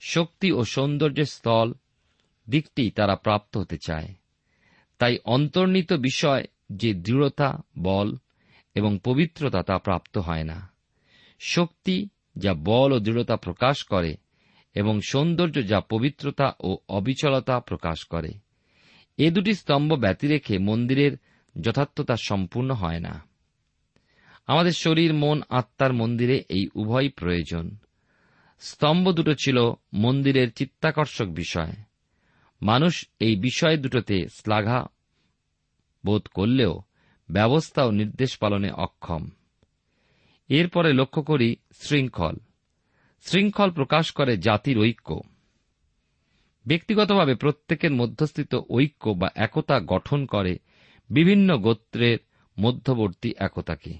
শক্তি 0.01 0.53
ও 0.53 0.65
সৌন্দর্যের 0.65 1.25
স্থল 1.25 1.75
দিকটি 2.51 2.91
তারা 2.91 3.17
প্রাপ্ত 3.17 3.57
হতে 3.57 3.79
চায়। 3.87 4.15
তাই 4.99 5.19
অন্তর্নিত 5.25 5.93
বিষয় 5.93 6.45
যে 6.73 6.95
দৃঢ়তা, 6.95 7.59
বল 7.79 8.17
এবং 8.75 8.99
পবিত্রতা 9.05 9.63
তা 9.63 9.79
প্রাপ্ত 9.79 10.19
হয় 10.19 10.45
না। 10.45 10.71
শক্তি 11.41 12.09
যা 12.37 12.55
বল 12.55 12.93
ও 12.93 12.99
দৃঢ়তা 12.99 13.37
প্রকাশ 13.37 13.85
করে 13.85 14.17
এবং 14.75 15.01
সৌন্দর্য 15.01 15.67
যা 15.67 15.81
পবিত্রতা 15.81 16.53
ও 16.61 16.79
অবিচলতা 16.89 17.61
প্রকাশ 17.61 18.05
করে। 18.05 18.31
এ 19.17 19.31
দুটি 19.31 19.55
স্তম্ভ 19.55 19.95
ব্যতি 19.95 20.29
রেখে 20.29 20.59
মন্দিরের 20.59 21.13
যথার্থতা 21.61 22.17
সম্পূর্ণ 22.17 22.71
হয় 22.71 23.01
না। 23.01 23.23
আমাদের 24.47 24.73
শরীর, 24.73 25.15
মন, 25.15 25.43
আত্মার 25.49 25.93
মন্দিরে 25.93 26.45
এই 26.49 26.69
উভয় 26.75 27.09
প্রয়োজন। 27.09 27.77
স্তম্ভ 28.61 29.13
দুটো 29.13 29.35
ছিল 29.35 29.73
মন্দিরের 29.95 30.53
চিত্তাকর্ষক 30.53 31.25
বিষয়। 31.25 31.73
মানুষ 32.63 33.09
এই 33.21 33.37
বিষয় 33.37 33.77
দুটোতে 33.77 34.27
শ্লাঘা 34.29 34.87
বোধ 36.07 36.29
করলেও 36.29 36.83
ব্যবস্থা 37.31 37.85
ও 37.85 37.91
নির্দেশ 37.91 38.39
পালনে 38.39 38.71
অক্ষম। 38.71 39.29
এরপরে 40.49 40.93
লক্ষ্য 40.93 41.23
করি 41.23 41.57
শৃঙ্খল। 41.73 42.37
শৃঙ্খল 43.21 43.71
প্রকাশ 43.71 44.13
করে 44.13 44.37
জাতির 44.37 44.79
ঐক্য। 44.79 45.21
ব্যক্তিগতভাবে 46.67 47.35
প্রত্যেকের 47.35 47.93
মধ্যস্থিত 47.93 48.55
ঐক্য 48.71 49.11
বা 49.11 49.31
একতা 49.35 49.81
গঠন 49.81 50.27
করে 50.27 50.59
বিভিন্ন 51.11 51.59
গোত্রের 51.59 52.19
মধ্যবর্তী 52.59 53.35
একতাকে। 53.37 53.95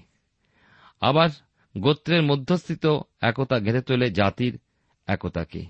আবার 1.01 1.29
গোত্রের 1.77 2.23
মধ্যস্থিত 2.23 2.85
একতা 3.21 3.59
ঘেরে 3.59 3.81
তোলে 3.81 4.11
জাতির 4.11 4.59
একতাকে। 5.07 5.65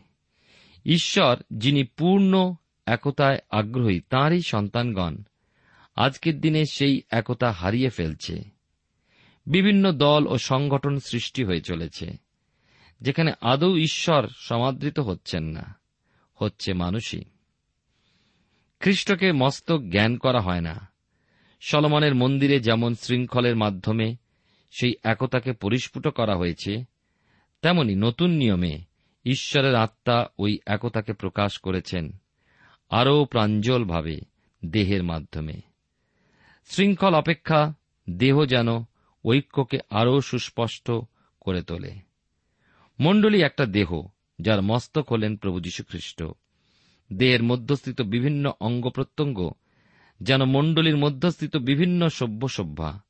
ঈশ্বর, 0.85 1.37
যিনি 1.53 1.83
পূর্ণ 1.83 2.55
একতায় 2.85 3.39
আগ্রহী, 3.49 3.99
তাঁরই 3.99 4.41
সন্তানগণ। 4.41 5.15
আজকের 5.95 6.41
দিনে 6.41 6.65
সেই 6.65 7.01
একতা 7.09 7.51
হারিয়ে 7.51 7.89
ফেলছে। 7.89 8.43
বিভিন্ন 9.45 9.91
দল 9.91 10.27
ও 10.27 10.37
সংগঠন 10.37 10.99
সৃষ্টি 10.99 11.43
হয়ে 11.43 11.61
চলেছে, 11.61 12.17
যেখানে 13.01 13.31
আদৌ 13.41 13.75
ঈশ্বর 13.75 14.27
সমাদৃত 14.35 14.99
হচ্ছেন 14.99 15.43
না, 15.43 15.75
হচ্ছে 16.33 16.73
মানুষই। 16.73 17.23
খ্রিস্টকে 18.79 19.31
মস্তক 19.31 19.81
জ্ঞান 19.81 20.17
করা 20.17 20.39
হয় 20.39 20.61
না। 20.61 20.89
সলমনের 21.61 22.15
মন্দিরে 22.15 22.59
যেমন 22.59 22.95
শৃঙ্খলের 22.95 23.55
মাধ্যমে 23.55 24.15
সেই 24.69 24.93
একতাকে 25.03 25.53
পরিস্ফুট 25.53 26.07
করা 26.07 26.35
হয়েছে, 26.35 26.85
তেমনি 27.61 27.95
নতুন 27.95 28.29
নিয়মে 28.29 28.79
ঈশ্বরের 29.25 29.75
আত্মা 29.75 30.27
ওই 30.39 30.59
একতাকে 30.65 31.13
প্রকাশ 31.13 31.59
করেছেন 31.59 32.11
আরও 32.89 33.25
প্রাঞ্জলভাবে 33.25 34.21
দেহের 34.65 35.03
মাধ্যমে। 35.03 35.53
শৃঙ্খল 36.65 37.13
অপেক্ষা 37.13 37.73
দেহ 38.09 38.45
যেন 38.45 38.67
ঐক্যকে 39.25 39.79
আরও 39.89 40.21
সুস্পষ্ট 40.21 40.91
করে 41.41 41.61
তোলে। 41.61 41.95
মণ্ডলী 42.99 43.43
একটা 43.43 43.65
দেহ 43.65 44.07
যার 44.41 44.61
মস্তক 44.61 45.11
হলেন 45.11 45.37
প্রভু 45.37 45.59
যীশুখ্রিস্ট। 45.59 46.23
দেহের 47.13 47.43
মধ্যস্থিত 47.43 48.01
বিভিন্ন 48.01 48.53
অঙ্গ 48.59 48.89
প্রত্যঙ্গ 48.89 49.51
যেন 50.21 50.45
মণ্ডলীর 50.45 50.97
মধ্যস্থিত 50.97 51.57
বিভিন্ন 51.57 52.09
সভ্য 52.09 52.47
সভ্যা 52.47 53.03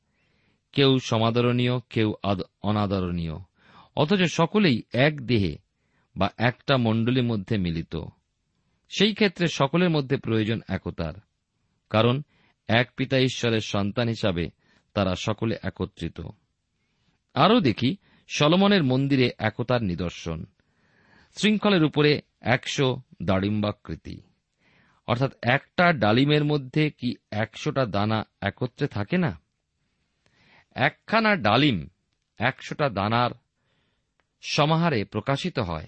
কেউ 0.71 0.99
সমাদরণীয়, 0.99 1.79
কেউ 1.89 2.13
অনাদরণীয়। 2.62 3.34
অথচ 3.95 4.21
সকলেই 4.21 4.84
এক 4.93 5.25
দেহে 5.25 5.58
বা 6.15 6.29
একটা 6.38 6.77
মণ্ডলীর 6.77 7.23
মধ্যে 7.23 7.58
মিলিত। 7.58 7.95
সেই 8.89 9.13
ক্ষেত্রে 9.13 9.47
সকলের 9.47 9.89
মধ্যে 9.89 10.17
প্রয়োজন 10.17 10.62
একতার। 10.69 11.13
কারণ 11.89 12.21
এক 12.67 12.91
পিতা 12.97 13.19
ঈশ্বরের 13.19 13.60
সন্তান 13.60 14.08
হিসাবে 14.08 14.49
তারা 14.93 15.15
সকলে 15.15 15.58
একত্রিত। 15.63 16.21
আরও 17.34 17.60
দেখি, 17.60 17.95
সলমনের 18.27 18.84
মন্দিরে 18.84 19.32
একতার 19.38 19.84
নিদর্শন। 19.84 20.45
শৃঙ্খলের 21.36 21.84
উপরে 21.84 22.21
একশো 22.41 23.01
দাড়িম্বাকৃতি। 23.23 24.21
অর্থাৎ 25.08 25.32
একটা 25.41 25.93
ডালিমের 25.93 26.45
মধ্যে 26.45 26.89
কি 26.89 27.15
একশোটা 27.32 27.86
দানা 27.86 28.25
একত্রে 28.41 28.88
থাকে 28.88 29.17
না? 29.17 29.39
একখানা 30.75 31.36
ডালিম, 31.36 31.88
একশোটা 32.38 32.89
দানার 32.89 33.32
সমাহারে 34.41 35.05
প্রকাশিত 35.05 35.60
হয় 35.60 35.88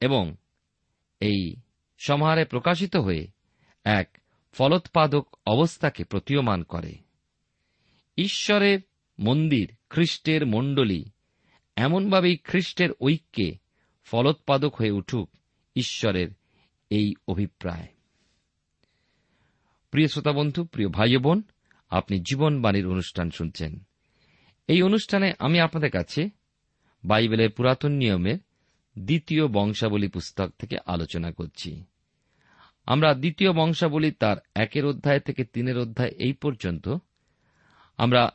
এবং 0.00 0.36
এই 1.20 1.56
সমাহারে 1.98 2.44
প্রকাশিত 2.44 2.96
হয়ে 2.96 3.28
এক 3.84 4.18
ফলোৎপাদক 4.52 5.36
অবস্থাকে 5.46 6.04
প্রতীয়মান 6.04 6.62
করে। 6.62 6.94
ঈশ্বরের 8.16 8.80
মন্দির, 9.18 9.76
খ্রিস্টের 9.90 10.46
মণ্ডলী, 10.46 11.04
এমনভাবেই 11.76 12.36
খ্রিস্টের 12.36 12.90
ঐক্যে 13.00 13.58
ফলোৎপাদক 14.04 14.74
হয়ে 14.74 14.90
উঠুক 14.90 15.30
ঈশ্বরের 15.76 16.28
এই 16.90 17.14
অভিপ্রায়। 17.28 17.86
প্রিয় 19.90 20.08
শ্রোতা 20.08 20.32
বন্ধু, 20.32 20.64
প্রিয় 20.64 20.88
ভাই 20.88 21.16
বোন 21.16 21.42
আপনি 21.90 22.20
জীবনবাণীর 22.20 22.86
অনুষ্ঠান 22.86 23.30
শুনছেন। 23.30 23.86
এই 24.68 24.82
অনুষ্ঠানে 24.82 25.32
আমি 25.38 25.60
আপনাদের 25.60 25.90
কাছে 25.90 26.30
বাইবেলের 27.04 27.50
পুরাতন 27.50 27.92
নিয়মের 27.92 28.38
দ্বিতীয় 28.98 29.46
বংশাবলী 29.46 30.08
পুস্তক 30.08 30.50
থেকে 30.58 30.76
আলোচনা 30.86 31.32
করছি। 31.32 31.84
আমরা 32.86 33.14
দ্বিতীয় 33.14 33.52
বংশাবলী 33.52 34.10
তার 34.10 34.36
একের 34.54 34.86
অধ্যায় 34.86 35.20
থেকে 35.20 35.44
তিনের 35.44 35.78
অধ্যায় 35.78 36.10
এই 36.10 36.32
পর্যন্ত 36.32 36.88
আমরা 37.96 38.32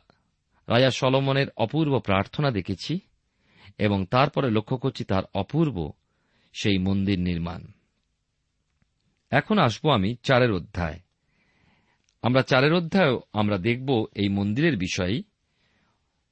রাজা 0.68 0.90
সলমনের 0.90 1.46
অপূর্ব 1.56 1.98
প্রার্থনা 1.98 2.50
দেখেছি 2.50 3.00
এবং 3.78 4.06
তারপরে 4.06 4.50
লক্ষ্য 4.50 4.76
করছি 4.76 5.04
তার 5.04 5.22
অপূর্ব 5.34 5.92
সেই 6.52 6.78
মন্দির 6.78 7.20
নির্মাণ। 7.20 7.66
এখন 9.30 9.58
আসব 9.58 9.90
আমি 9.90 10.16
চারের 10.22 10.52
অধ্যায়। 10.52 11.00
আমরা 12.24 12.42
চারের 12.42 12.72
অধ্যায়েও 12.72 13.20
আমরা 13.32 13.58
দেখব 13.58 14.06
এই 14.14 14.28
মন্দিরের 14.28 14.76
বিষয়ই। 14.76 15.22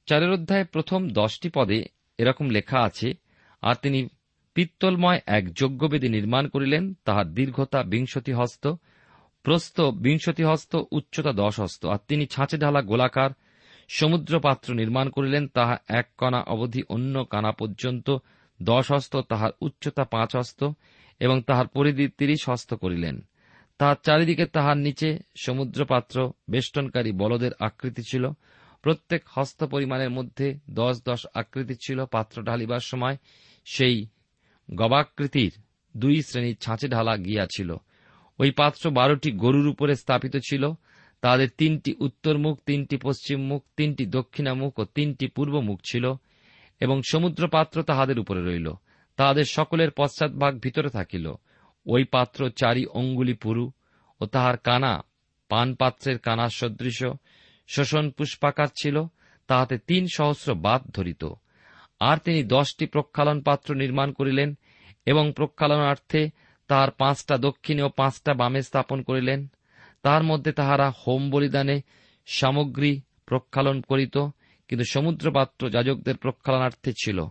চারের 0.05 0.31
অধ্যায় 0.31 0.65
প্রথম 0.65 1.09
দশটি 1.09 1.49
পদে 1.49 1.85
এরকম 2.17 2.49
লেখা 2.49 2.79
আছে, 2.79 3.13
আর 3.61 3.75
তিনি 3.75 4.07
পিত্তলময় 4.53 5.19
এক 5.25 5.53
যজ্ঞবেদী 5.53 6.09
নির্মাণ 6.09 6.47
করিলেন, 6.47 6.93
তাহার 7.05 7.33
দীর্ঘতা 7.33 7.83
বিংশতি 7.83 8.31
হস্ত, 8.31 8.67
প্রস্থ 9.43 9.81
বিংশতি 9.81 10.43
হস্ত, 10.43 10.75
উচ্চতা 10.91 11.31
দশ 11.33 11.59
হস্ত। 11.59 11.85
আর 11.85 11.97
তিনি 12.07 12.25
ছাঁচে 12.25 12.57
ঢালা 12.57 12.81
গোলাকার 12.81 13.29
সমুদ্র 13.87 14.39
পাত্র 14.39 14.73
নির্মাণ 14.73 15.09
করিলেন, 15.09 15.47
তাহা 15.47 15.77
এক 15.87 16.07
কণা 16.17 16.41
অবধি 16.41 16.83
অন্য 16.89 17.25
কানা 17.29 17.51
পর্যন্ত 17.51 18.17
দশ 18.61 18.91
হস্ত, 18.91 19.17
তাহার 19.17 19.51
উচ্চতা 19.61 20.03
পাঁচ 20.03 20.35
হস্ত 20.35 20.63
এবং 21.19 21.41
তাহার 21.41 21.67
পরিধি 21.67 22.07
তিরিশ 22.07 22.49
হস্ত 22.49 22.73
করিলেন। 22.73 23.21
তাহার 23.83 23.95
চারিদিকে 24.03 24.45
তাহার 24.45 24.77
নিচে 24.77 25.19
সমুদ্রপাত্র, 25.35 26.31
বেষ্টনকারী 26.49 27.11
বলদের 27.11 27.51
আকৃতি 27.59 28.01
ছিল। 28.01 28.29
প্রত্যেক 28.81 29.23
হস্ত 29.27 29.63
পরিমাণের 29.63 30.09
মধ্যে 30.09 30.59
দশ 30.69 31.01
দশ 31.05 31.25
আকৃতি 31.33 31.75
ছিল 31.75 32.05
পাত্র 32.05 32.43
ঢালিবার 32.43 32.79
সময়। 32.79 33.17
সেই 33.65 34.07
গবাকৃতির 34.75 35.51
দুই 35.97 36.21
শ্রেণির 36.21 36.57
ছাঁচে 36.57 36.87
ঢালা 36.87 37.17
গিয়াছিল 37.17 37.75
ওই 38.39 38.51
পাত্র 38.51 38.91
বারোটি 38.91 39.31
গরুর 39.31 39.67
উপরে 39.67 39.95
স্থাপিত 39.95 40.37
ছিল। 40.37 40.71
তাদের 41.21 41.47
তিনটি 41.57 41.95
উত্তর 41.99 42.37
মুখ, 42.37 42.59
তিনটি 42.65 42.97
পশ্চিম 42.97 43.39
মুখ, 43.41 43.63
তিনটি 43.77 44.05
দক্ষিণামুখ 44.05 44.79
ও 44.79 44.85
তিনটি 44.85 45.27
পূর্ব 45.27 45.59
মুখ 45.59 45.81
ছিল 45.91 46.13
এবং 46.79 47.01
সমুদ্র 47.11 47.47
পাত্র 47.47 47.83
তাহাদের 47.83 48.19
উপরে 48.19 48.45
রইল। 48.45 48.73
তাহাদের 49.15 49.43
সকলের 49.43 49.91
পশ্চাৎভাগ 49.91 50.59
ভিতরে 50.59 50.89
থাকিল। 50.89 51.33
ওই 51.85 52.03
পাত্র 52.03 52.49
চারি 52.49 52.85
অঙ্গুলি 52.85 53.33
পুরু 53.33 53.71
ও 54.21 54.25
তাহার 54.25 54.57
কানা 54.57 55.03
পান 55.49 55.75
পাত্রের 55.75 56.19
কানা 56.19 56.49
সদৃশ, 56.49 57.03
শোষণ 57.67 58.09
পুষ্পাকার 58.09 58.67
ছিল, 58.81 59.03
তাহাতে 59.47 59.77
তিন 59.77 60.07
সহস্র 60.13 60.53
বাদ 60.53 60.81
ধরিত। 60.93 61.25
আর 61.99 62.17
তিনি 62.17 62.43
দশটি 62.43 62.85
প্রক্ষালন 62.85 63.41
পাত্র 63.41 63.75
নির্মাণ 63.75 64.11
করিলেন 64.11 64.57
এবং 65.05 65.33
প্রক্ষালনার্থে 65.35 66.29
তাহার 66.67 66.91
পাঁচটা 66.91 67.37
দক্ষিণে 67.37 67.81
ও 67.81 67.89
পাঁচটা 67.89 68.33
বামে 68.33 68.61
স্থাপন 68.61 69.01
করিলেন। 69.01 69.47
তাহার 70.01 70.23
মধ্যে 70.23 70.51
তাহারা 70.51 70.89
হোম 70.89 71.29
বলিদানে 71.29 71.81
সামগ্রী 72.25 73.01
প্রক্ষালন 73.25 73.81
করিত, 73.81 74.17
কিন্তু 74.67 74.85
সমুদ্রপাত্র 74.91 75.69
যাজকদের 75.69 76.17
প্রক্ষালনার্থে 76.17 76.93
ছিল। 76.93 77.25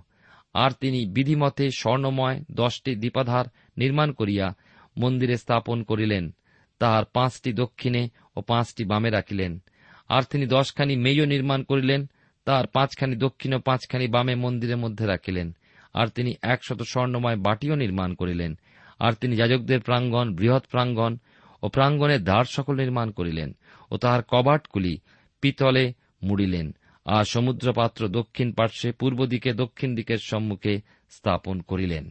আর 0.55 0.71
তিনি 0.71 1.07
বিধিমতে 1.07 1.71
স্বর্ণময় 1.71 2.45
দশটি 2.53 2.97
দীপাধার 2.97 3.45
নির্মাণ 3.77 4.13
করিয়া 4.13 4.55
মন্দিরে 4.99 5.37
স্থাপন 5.37 5.83
করিলেন। 5.83 6.35
তাহার 6.79 7.05
পাঁচটি 7.05 7.53
দক্ষিণে 7.53 8.09
ও 8.37 8.41
পাঁচটি 8.41 8.85
বামে 8.85 9.11
রাখিলেন। 9.11 9.63
আর 10.09 10.23
তিনি 10.23 10.47
দশখানি 10.47 10.97
মেয় 10.97 11.27
নির্মাণ 11.27 11.63
করিলেন 11.63 12.11
তার 12.45 12.67
পাঁচখানি 12.67 13.17
দক্ষিণ 13.17 13.55
ও 13.55 13.59
পাঁচখানি 13.59 14.09
বামে 14.09 14.35
মন্দিরের 14.35 14.77
মধ্যে 14.77 15.07
রাখিলেন। 15.07 15.57
আর 15.95 16.07
তিনি 16.07 16.35
একশত 16.43 16.83
স্বর্ণময় 16.83 17.37
বাটিও 17.37 17.75
নির্মাণ 17.75 18.15
করিলেন। 18.15 18.59
আর 18.99 19.13
তিনি 19.13 19.37
যাজকদের 19.37 19.81
প্রাঙ্গণ, 19.81 20.35
বৃহৎ 20.35 20.67
প্রাঙ্গণ 20.67 21.17
ও 21.63 21.69
প্রাঙ্গণের 21.69 22.25
দ্বার 22.25 22.45
সকল 22.45 22.77
নির্মাণ 22.77 23.11
করিলেন 23.11 23.57
ও 23.91 23.97
তাহার 23.97 24.23
কবাটগুলি 24.29 24.99
পিতলে 25.41 25.93
মুড়িলেন। 26.23 26.75
আর 27.05 27.25
সমুদ্রপাত্র 27.25 28.09
দক্ষিণ 28.09 28.53
পার্শ্বে 28.53 28.93
পূর্ব 28.93 29.27
দিকে 29.27 29.53
দক্ষিণ 29.53 29.95
দিকের 29.95 30.19
সম্মুখে 30.19 30.81
স্থাপন 31.11 31.61
করিলেন। 31.61 32.11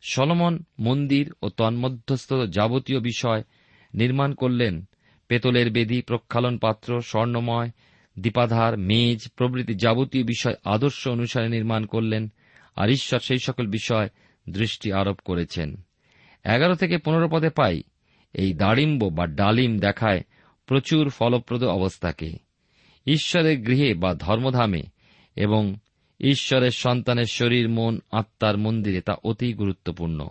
সলমন 0.00 0.58
মন্দির 0.78 1.32
ও 1.42 1.48
তন্মধ্যস্থ 1.48 2.32
যাবতীয় 2.50 3.00
বিষয় 3.00 3.42
নির্মাণ 3.94 4.34
করলেন। 4.34 4.84
পেতলের 5.28 5.70
বেদি, 5.70 6.02
প্রক্ষালন 6.02 6.58
পাত্র, 6.58 7.00
স্বর্ণময়, 7.00 7.70
দীপাধার, 8.18 8.78
মেজ, 8.78 9.28
প্রভৃতি 9.36 9.74
যাবতীয় 9.74 10.24
বিষয় 10.24 10.54
আদর্শ 10.64 11.08
অনুসারে 11.08 11.48
নির্মাণ 11.48 11.86
করলেন 11.86 12.32
আর 12.76 12.90
ঈশ্বর 12.90 13.20
সেই 13.20 13.38
সকল 13.38 13.66
বিষয় 13.66 14.08
দৃষ্টি 14.48 14.92
আরোপ 14.92 15.20
করেছেন। 15.24 15.74
এগারো 16.44 16.74
থেকে 16.74 16.98
পনেরো 16.98 17.28
পদে 17.28 17.50
পাই 17.50 17.82
এই 18.32 18.52
দাড়িম্ব 18.52 19.08
বা 19.08 19.26
ডালিম 19.26 19.78
দেখায় 19.78 20.20
প্রচুর 20.66 21.08
ফলপ্রদ 21.08 21.64
অবস্থাকে। 21.64 22.32
ঈশ্বরের 23.06 23.60
গৃহে 23.60 23.94
বা 23.94 24.14
ধর্মধামে 24.14 24.82
এবং 25.36 25.74
ঈশ্বরের 26.20 26.70
সন্তানের 26.70 27.24
শরীর, 27.24 27.68
মন, 27.68 27.98
আত্মার 28.10 28.58
মন্দিরে 28.58 29.00
তা 29.00 29.12
অতি 29.24 29.52
গুরুত্বপূর্ণ। 29.52 30.28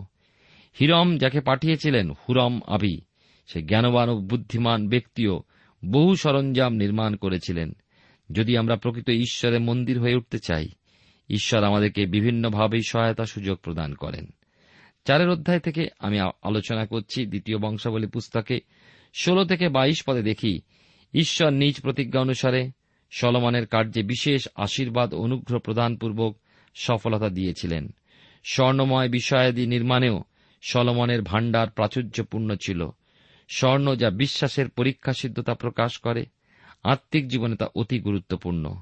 হিরম 0.80 1.18
যাকে 1.18 1.40
পাঠিয়েছিলেন, 1.40 2.10
হুরম 2.10 2.60
আবি, 2.66 3.00
সে 3.46 3.62
জ্ঞানবান 3.62 4.08
ও 4.08 4.20
বুদ্ধিমান 4.20 4.88
ব্যক্তিও 4.88 5.42
বহু 5.84 6.16
সরঞ্জাম 6.16 6.74
নির্মাণ 6.74 7.16
করেছিলেন। 7.16 7.72
যদি 8.32 8.56
আমরা 8.56 8.76
প্রকৃত 8.76 9.08
ঈশ্বরের 9.08 9.60
মন্দির 9.60 10.00
হয়ে 10.00 10.14
উঠতে 10.14 10.38
চাই, 10.38 10.68
ঈশ্বর 11.28 11.64
আমাদেরকে 11.64 12.06
বিভিন্নভাবেই 12.06 12.80
সহায়তা 12.88 13.24
সুযোগ 13.24 13.58
প্রদান 13.58 13.94
করেন। 13.94 14.26
চারের 15.04 15.28
অধ্যায় 15.28 15.60
থেকে 15.60 15.88
আমি 15.98 16.20
আলোচনা 16.20 16.86
করছি, 16.86 17.26
দ্বিতীয় 17.26 17.58
বংশাবলী 17.58 18.06
পুস্তকে। 18.06 18.60
ষোলো 19.14 19.44
থেকে 19.44 19.68
বাইশ 19.68 20.02
পদে 20.06 20.22
দেখি, 20.22 20.60
ঈশ্বর 21.14 21.50
নিজ 21.50 21.80
প্রতিজ্ঞা 21.80 22.20
অনুসারে 22.20 22.70
সলমানের 23.10 23.66
কার্যে 23.66 24.02
বিশেষ 24.02 24.48
আশীর্বাদ 24.54 25.14
অনুগ্রহ 25.14 25.58
প্রদানপূর্বক 25.58 26.36
সফলতা 26.74 27.28
দিয়েছিলেন। 27.28 27.94
স্বর্ণময় 28.44 29.08
বিষয়াদি 29.08 29.66
নির্মাণেও 29.66 30.24
সলমনের 30.62 31.22
ভাণ্ডার 31.22 31.70
প্রাচুর্যপূর্ণ 31.70 32.56
ছিল। 32.56 32.88
স্বর্ণ 33.48 33.94
যা 33.94 34.10
বিশ্বাসের 34.10 34.68
পরীক্ষা 34.68 35.12
সিদ্ধতা 35.12 35.54
প্রকাশ 35.54 35.98
করে, 35.98 36.26
আত্মিক 36.82 37.28
জীবনে 37.28 37.56
তা 37.56 37.66
অতি 37.74 37.98
গুরুত্বপূর্ণ। 37.98 38.74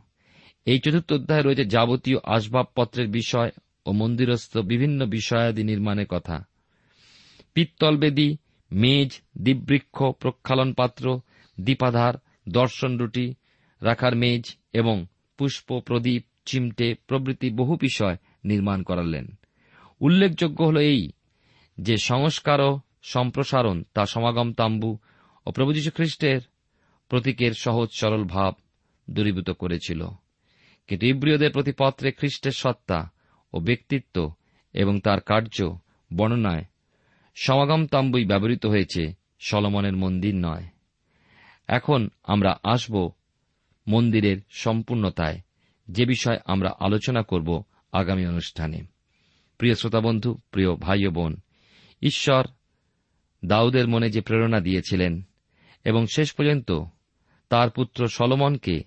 এই 0.64 0.78
চতুর্থ 0.78 1.12
অধ্যায় 1.12 1.42
রয়েছে 1.42 1.64
যাবতীয় 1.64 2.18
আসবাবপত্রের 2.24 3.08
বিষয় 3.08 3.50
ও 3.86 3.92
মন্দিরস্থ 3.92 4.58
বিভিন্ন 4.58 5.06
বিষয়াদি 5.06 5.64
নির্মাণের 5.64 6.06
কথা। 6.06 6.44
পিত্তলবেদী, 7.54 8.36
মেজ 8.72 9.20
দ্বীপবৃক্ষ 9.38 10.02
প্রক্ষালন 10.02 10.72
পাত্র 10.72 11.20
দীপাধার, 11.60 12.14
দর্শন 12.48 12.98
রুটি 12.98 13.34
রাখার 13.80 14.16
মেজ 14.16 14.56
এবং 14.72 15.06
পুষ্প, 15.38 15.80
প্রদীপ, 15.80 16.24
চিমটে 16.44 16.94
প্রভৃতি 16.94 17.50
বহু 17.50 17.76
বিষয় 17.76 18.16
নির্মাণ 18.44 18.82
করালেন। 18.82 19.38
উল্লেখযোগ্য 20.00 20.64
হল 20.64 20.76
এই 20.76 21.10
যে 21.80 21.96
সংস্কার 21.96 22.60
ও 22.60 22.80
সম্প্রসারণ, 23.02 23.82
তা 23.94 24.06
সমাগম 24.06 24.52
তাম্বু 24.52 24.98
ও 25.46 25.50
প্রভু 25.50 25.72
যীশু 25.72 25.90
খ্রিস্টের 25.90 26.40
প্রতীকের 27.08 27.52
সহজ 27.52 27.88
সরল 27.92 28.24
ভাব 28.24 28.54
দূরীভূত 29.10 29.50
করেছিল। 29.50 30.06
কিন্তু 30.86 31.06
ইব্রিয়দের 31.06 31.52
প্রতি 31.52 31.72
পত্রে 31.78 32.12
খ্রিস্টের 32.12 32.52
সত্তা 32.52 33.10
ও 33.52 33.60
ব্যক্তিত্ব 33.60 34.32
এবং 34.72 35.00
তার 35.00 35.20
কার্য, 35.20 35.78
বর্ণনায় 36.14 36.64
সমাগম 37.34 37.86
তাম্বুই 37.86 38.24
ব্যবহৃত 38.24 38.66
হয়েছে 38.66 39.12
সলমনের 39.40 39.96
মন্দির 39.96 40.34
নয়। 40.34 40.64
এখন 41.66 42.08
আমরা 42.22 42.58
আসব 42.62 43.10
মন্দিরের 43.88 44.36
সম্পূর্ণতায়। 44.50 45.40
যে 45.88 46.06
বিষয় 46.06 46.38
আমরা 46.44 46.70
আলোচনা 46.80 47.22
করব 47.22 47.64
আগামী 47.92 48.26
অনুষ্ঠানে। 48.26 48.82
প্রিয় 49.58 49.74
শ্রোতাবন্ধু, 49.74 50.38
প্রিয় 50.50 50.74
ভাই 50.74 51.06
ও 51.06 51.10
বোন, 51.10 51.36
ঈশ্বর 52.02 52.46
দাউদের 53.44 53.88
মনে 53.88 54.10
যে 54.10 54.20
প্রেরণা 54.20 54.60
দিয়েছিলেন 54.60 55.22
এবং 55.84 56.06
শেষ 56.06 56.32
পর্যন্ত 56.32 56.72
তার 57.48 57.70
পুত্র 57.70 58.08
সলমনকে 58.08 58.82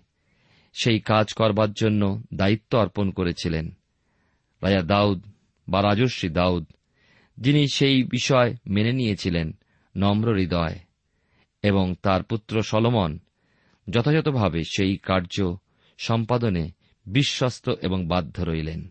সেই 0.82 1.00
কাজ 1.00 1.34
করবার 1.34 1.74
জন্য 1.74 2.24
দায়িত্ব 2.34 2.80
অর্পণ 2.80 3.12
করেছিলেন। 3.12 3.78
রাজা 4.64 4.82
দাউদ 4.82 5.24
বা 5.70 5.82
রাজস্বী 5.82 6.30
দাউদ, 6.30 6.66
যিনি 7.38 7.68
সেই 7.68 8.04
বিষয় 8.04 8.56
মেনে 8.68 8.92
নিয়েছিলেন 8.92 9.52
নম্র 9.98 10.36
হৃদয় 10.36 10.80
এবং 11.62 11.96
তার 12.02 12.24
পুত্র 12.24 12.62
সলমন 12.62 13.20
যথাযথভাবে 13.89 14.63
সেই 14.63 14.97
কার্য 14.97 15.56
সম্পাদনে 15.97 16.71
বিশ্বস্ত 17.06 17.69
এবং 17.69 18.08
বাধ্য 18.08 18.41
রইলেন। 18.41 18.89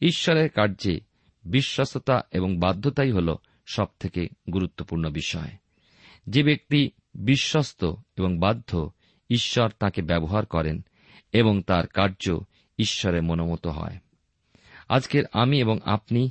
ঈশ্বরের 0.00 0.50
কার্যে 0.50 1.00
বিশ্বস্ততা 1.44 2.22
এবং 2.30 2.58
বাধ্যতাই 2.58 3.10
হল 3.10 3.36
সবথেকে 3.66 4.28
গুরুত্বপূর্ণ 4.52 5.10
বিষয়। 5.10 5.56
যে 6.26 6.42
ব্যক্তি 6.42 6.90
বিশ্বস্ত 7.14 7.94
এবং 8.16 8.38
বাধ্য 8.38 8.92
ঈশ্বর 9.30 9.70
তাকে 9.78 10.02
ব্যবহার 10.02 10.46
করেন 10.46 10.84
এবং 11.32 11.62
তার 11.62 11.86
কার্য 11.86 12.38
ঈশ্বরের 12.78 13.22
মনোমত 13.22 13.66
হয়। 13.66 13.98
আজকের 14.88 15.24
আমি 15.32 15.60
এবং 15.60 15.78
আপনি 15.84 16.30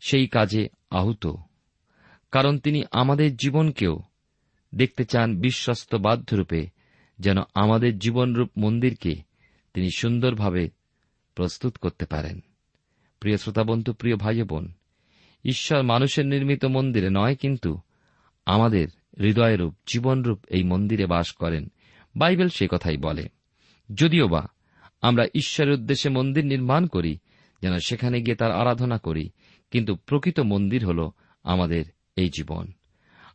সেই 0.00 0.28
কাজে 0.28 0.68
আহত। 0.90 1.26
কারণ 2.30 2.58
তিনি 2.58 2.82
আমাদের 2.90 3.36
জীবনকেও 3.36 4.02
দেখতে 4.74 5.04
চান 5.04 5.40
বিশ্বস্ত 5.40 5.94
বাধ্যরূপে 5.94 6.73
যেন 7.18 7.36
আমাদের 7.54 7.98
জীবনরূপ 7.98 8.50
মন্দিরকে 8.56 9.14
তিনি 9.74 9.90
সুন্দরভাবে 9.96 10.70
প্রস্তুত 11.34 11.76
করতে 11.76 12.06
পারেন। 12.06 12.40
প্রিয় 13.20 13.36
শ্রোতাবন্ধু, 13.36 13.92
প্রিয় 13.92 14.16
ভাই 14.16 14.42
বোন 14.42 14.72
ঈশ্বর 15.44 15.82
মানুষের 15.82 16.26
নির্মিত 16.26 16.64
মন্দিরে 16.64 17.10
নয় 17.10 17.36
কিন্তু 17.36 17.78
আমাদের 18.46 18.88
হৃদয়রূপ, 19.18 19.74
জীবনরূপ 19.86 20.44
এই 20.48 20.62
মন্দিরে 20.62 21.06
বাস 21.06 21.32
করেন। 21.32 21.70
বাইবেল 22.16 22.48
সে 22.48 22.68
কথাই 22.70 22.96
বলে, 22.96 23.28
যদিও 23.94 24.28
বা 24.28 24.46
আমরা 25.02 25.24
ঈশ্বরের 25.34 25.72
উদ্দেশ্যে 25.72 26.10
মন্দির 26.10 26.46
নির্মাণ 26.46 26.86
করি, 26.86 27.18
যেন 27.62 27.78
সেখানে 27.78 28.22
গিয়ে 28.22 28.36
তার 28.36 28.52
আরাধনা 28.52 28.98
করি, 28.98 29.30
কিন্তু 29.70 29.94
প্রকৃত 29.94 30.40
মন্দির 30.40 30.86
হল 30.86 31.10
আমাদের 31.42 31.84
এই 32.16 32.28
জীবন। 32.28 32.72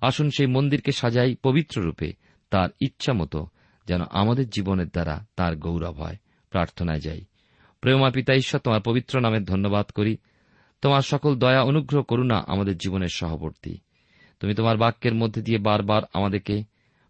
আসুন 0.02 0.30
সেই 0.30 0.46
মন্দিরকে 0.46 0.92
সাজাই 0.92 1.36
পবিত্র 1.36 1.82
রূপে, 1.82 2.14
তার 2.50 2.70
ইচ্ছা 2.80 3.14
মতো 3.14 3.48
যেন 3.90 4.02
আমাদের 4.10 4.50
জীবনের 4.50 4.88
দ্বারা 4.88 5.26
তার 5.36 5.56
গৌরব 5.56 6.02
হয়। 6.02 6.18
প্রার্থনায় 6.50 7.00
যাই। 7.00 7.26
প্রেমা 7.82 8.12
পিতা 8.12 8.34
ঈশ্বর, 8.34 8.62
তোমার 8.62 8.82
পবিত্র 8.82 9.20
নামের 9.20 9.46
ধন্যবাদ 9.46 9.86
করি। 9.86 10.18
তোমার 10.82 11.02
সকল 11.02 11.36
দয়া, 11.36 11.62
অনুগ্রহ, 11.62 12.04
করুণা 12.04 12.44
আমাদের 12.48 12.78
জীবনের 12.78 13.08
সহবর্তী। 13.08 13.78
তুমি 14.40 14.54
তোমার 14.54 14.78
বাক্যের 14.78 15.14
মধ্যে 15.14 15.42
দিয়ে 15.42 15.58
বারবার 15.58 16.02
আমাদেরকে 16.14 16.64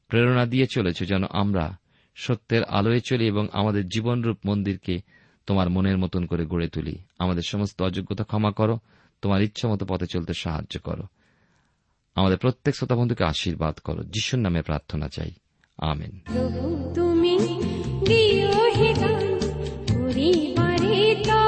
প্রেরণা 0.07 0.45
দিয়ে 0.45 0.67
চলেছ 0.71 0.99
যেন 0.99 1.23
আমরা 1.29 1.77
সত্যের 2.15 2.63
আলোয় 2.63 2.99
চলি 2.99 3.27
এবং 3.27 3.47
আমাদের 3.51 3.87
জীবনরূপ 3.87 4.37
মন্দিরকে 4.45 4.99
তোমার 5.45 5.69
মনের 5.69 5.97
মতন 5.97 6.25
করে 6.25 6.45
গড়ে 6.45 6.67
তুলি। 6.67 6.97
আমাদের 7.19 7.41
সমস্ত 7.47 7.81
অযোগ্যতা 7.81 8.23
ক্ষমা 8.23 8.51
করো, 8.51 8.79
তোমার 9.21 9.41
ইচ্ছা 9.41 9.67
মতো 9.67 9.85
পথে 9.85 10.05
চলতে 10.05 10.33
সাহায্য 10.33 10.79
করো। 10.79 11.03
আমাদের 12.15 12.37
প্রত্যেক 12.37 12.75
শ্রোতা 12.75 12.95
বন্ধুকে 12.95 13.23
আশীর্বাদ 13.23 13.79
করো। 13.79 14.03
যিশুর 14.03 14.39
নামে 14.39 14.61
প্রার্থনা 14.61 15.07
চাই। 15.07 15.31
আমেন 15.82 16.12
প্রভু 16.26 16.62
তুমি 16.94 17.34
দিও 18.06 18.60
হিদান 18.76 19.24
পরিবারে 19.88 20.98
তব 21.28 21.47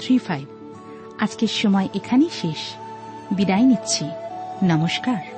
three 0.00 0.18
five. 0.18 0.46
আজকের 1.22 1.48
সময় 1.48 1.88
এখানেই 1.94 2.30
শেষ। 2.32 2.74
বিদায় 3.32 3.62
নিচ্ছি। 3.62 4.04
নমস্কার। 4.62 5.35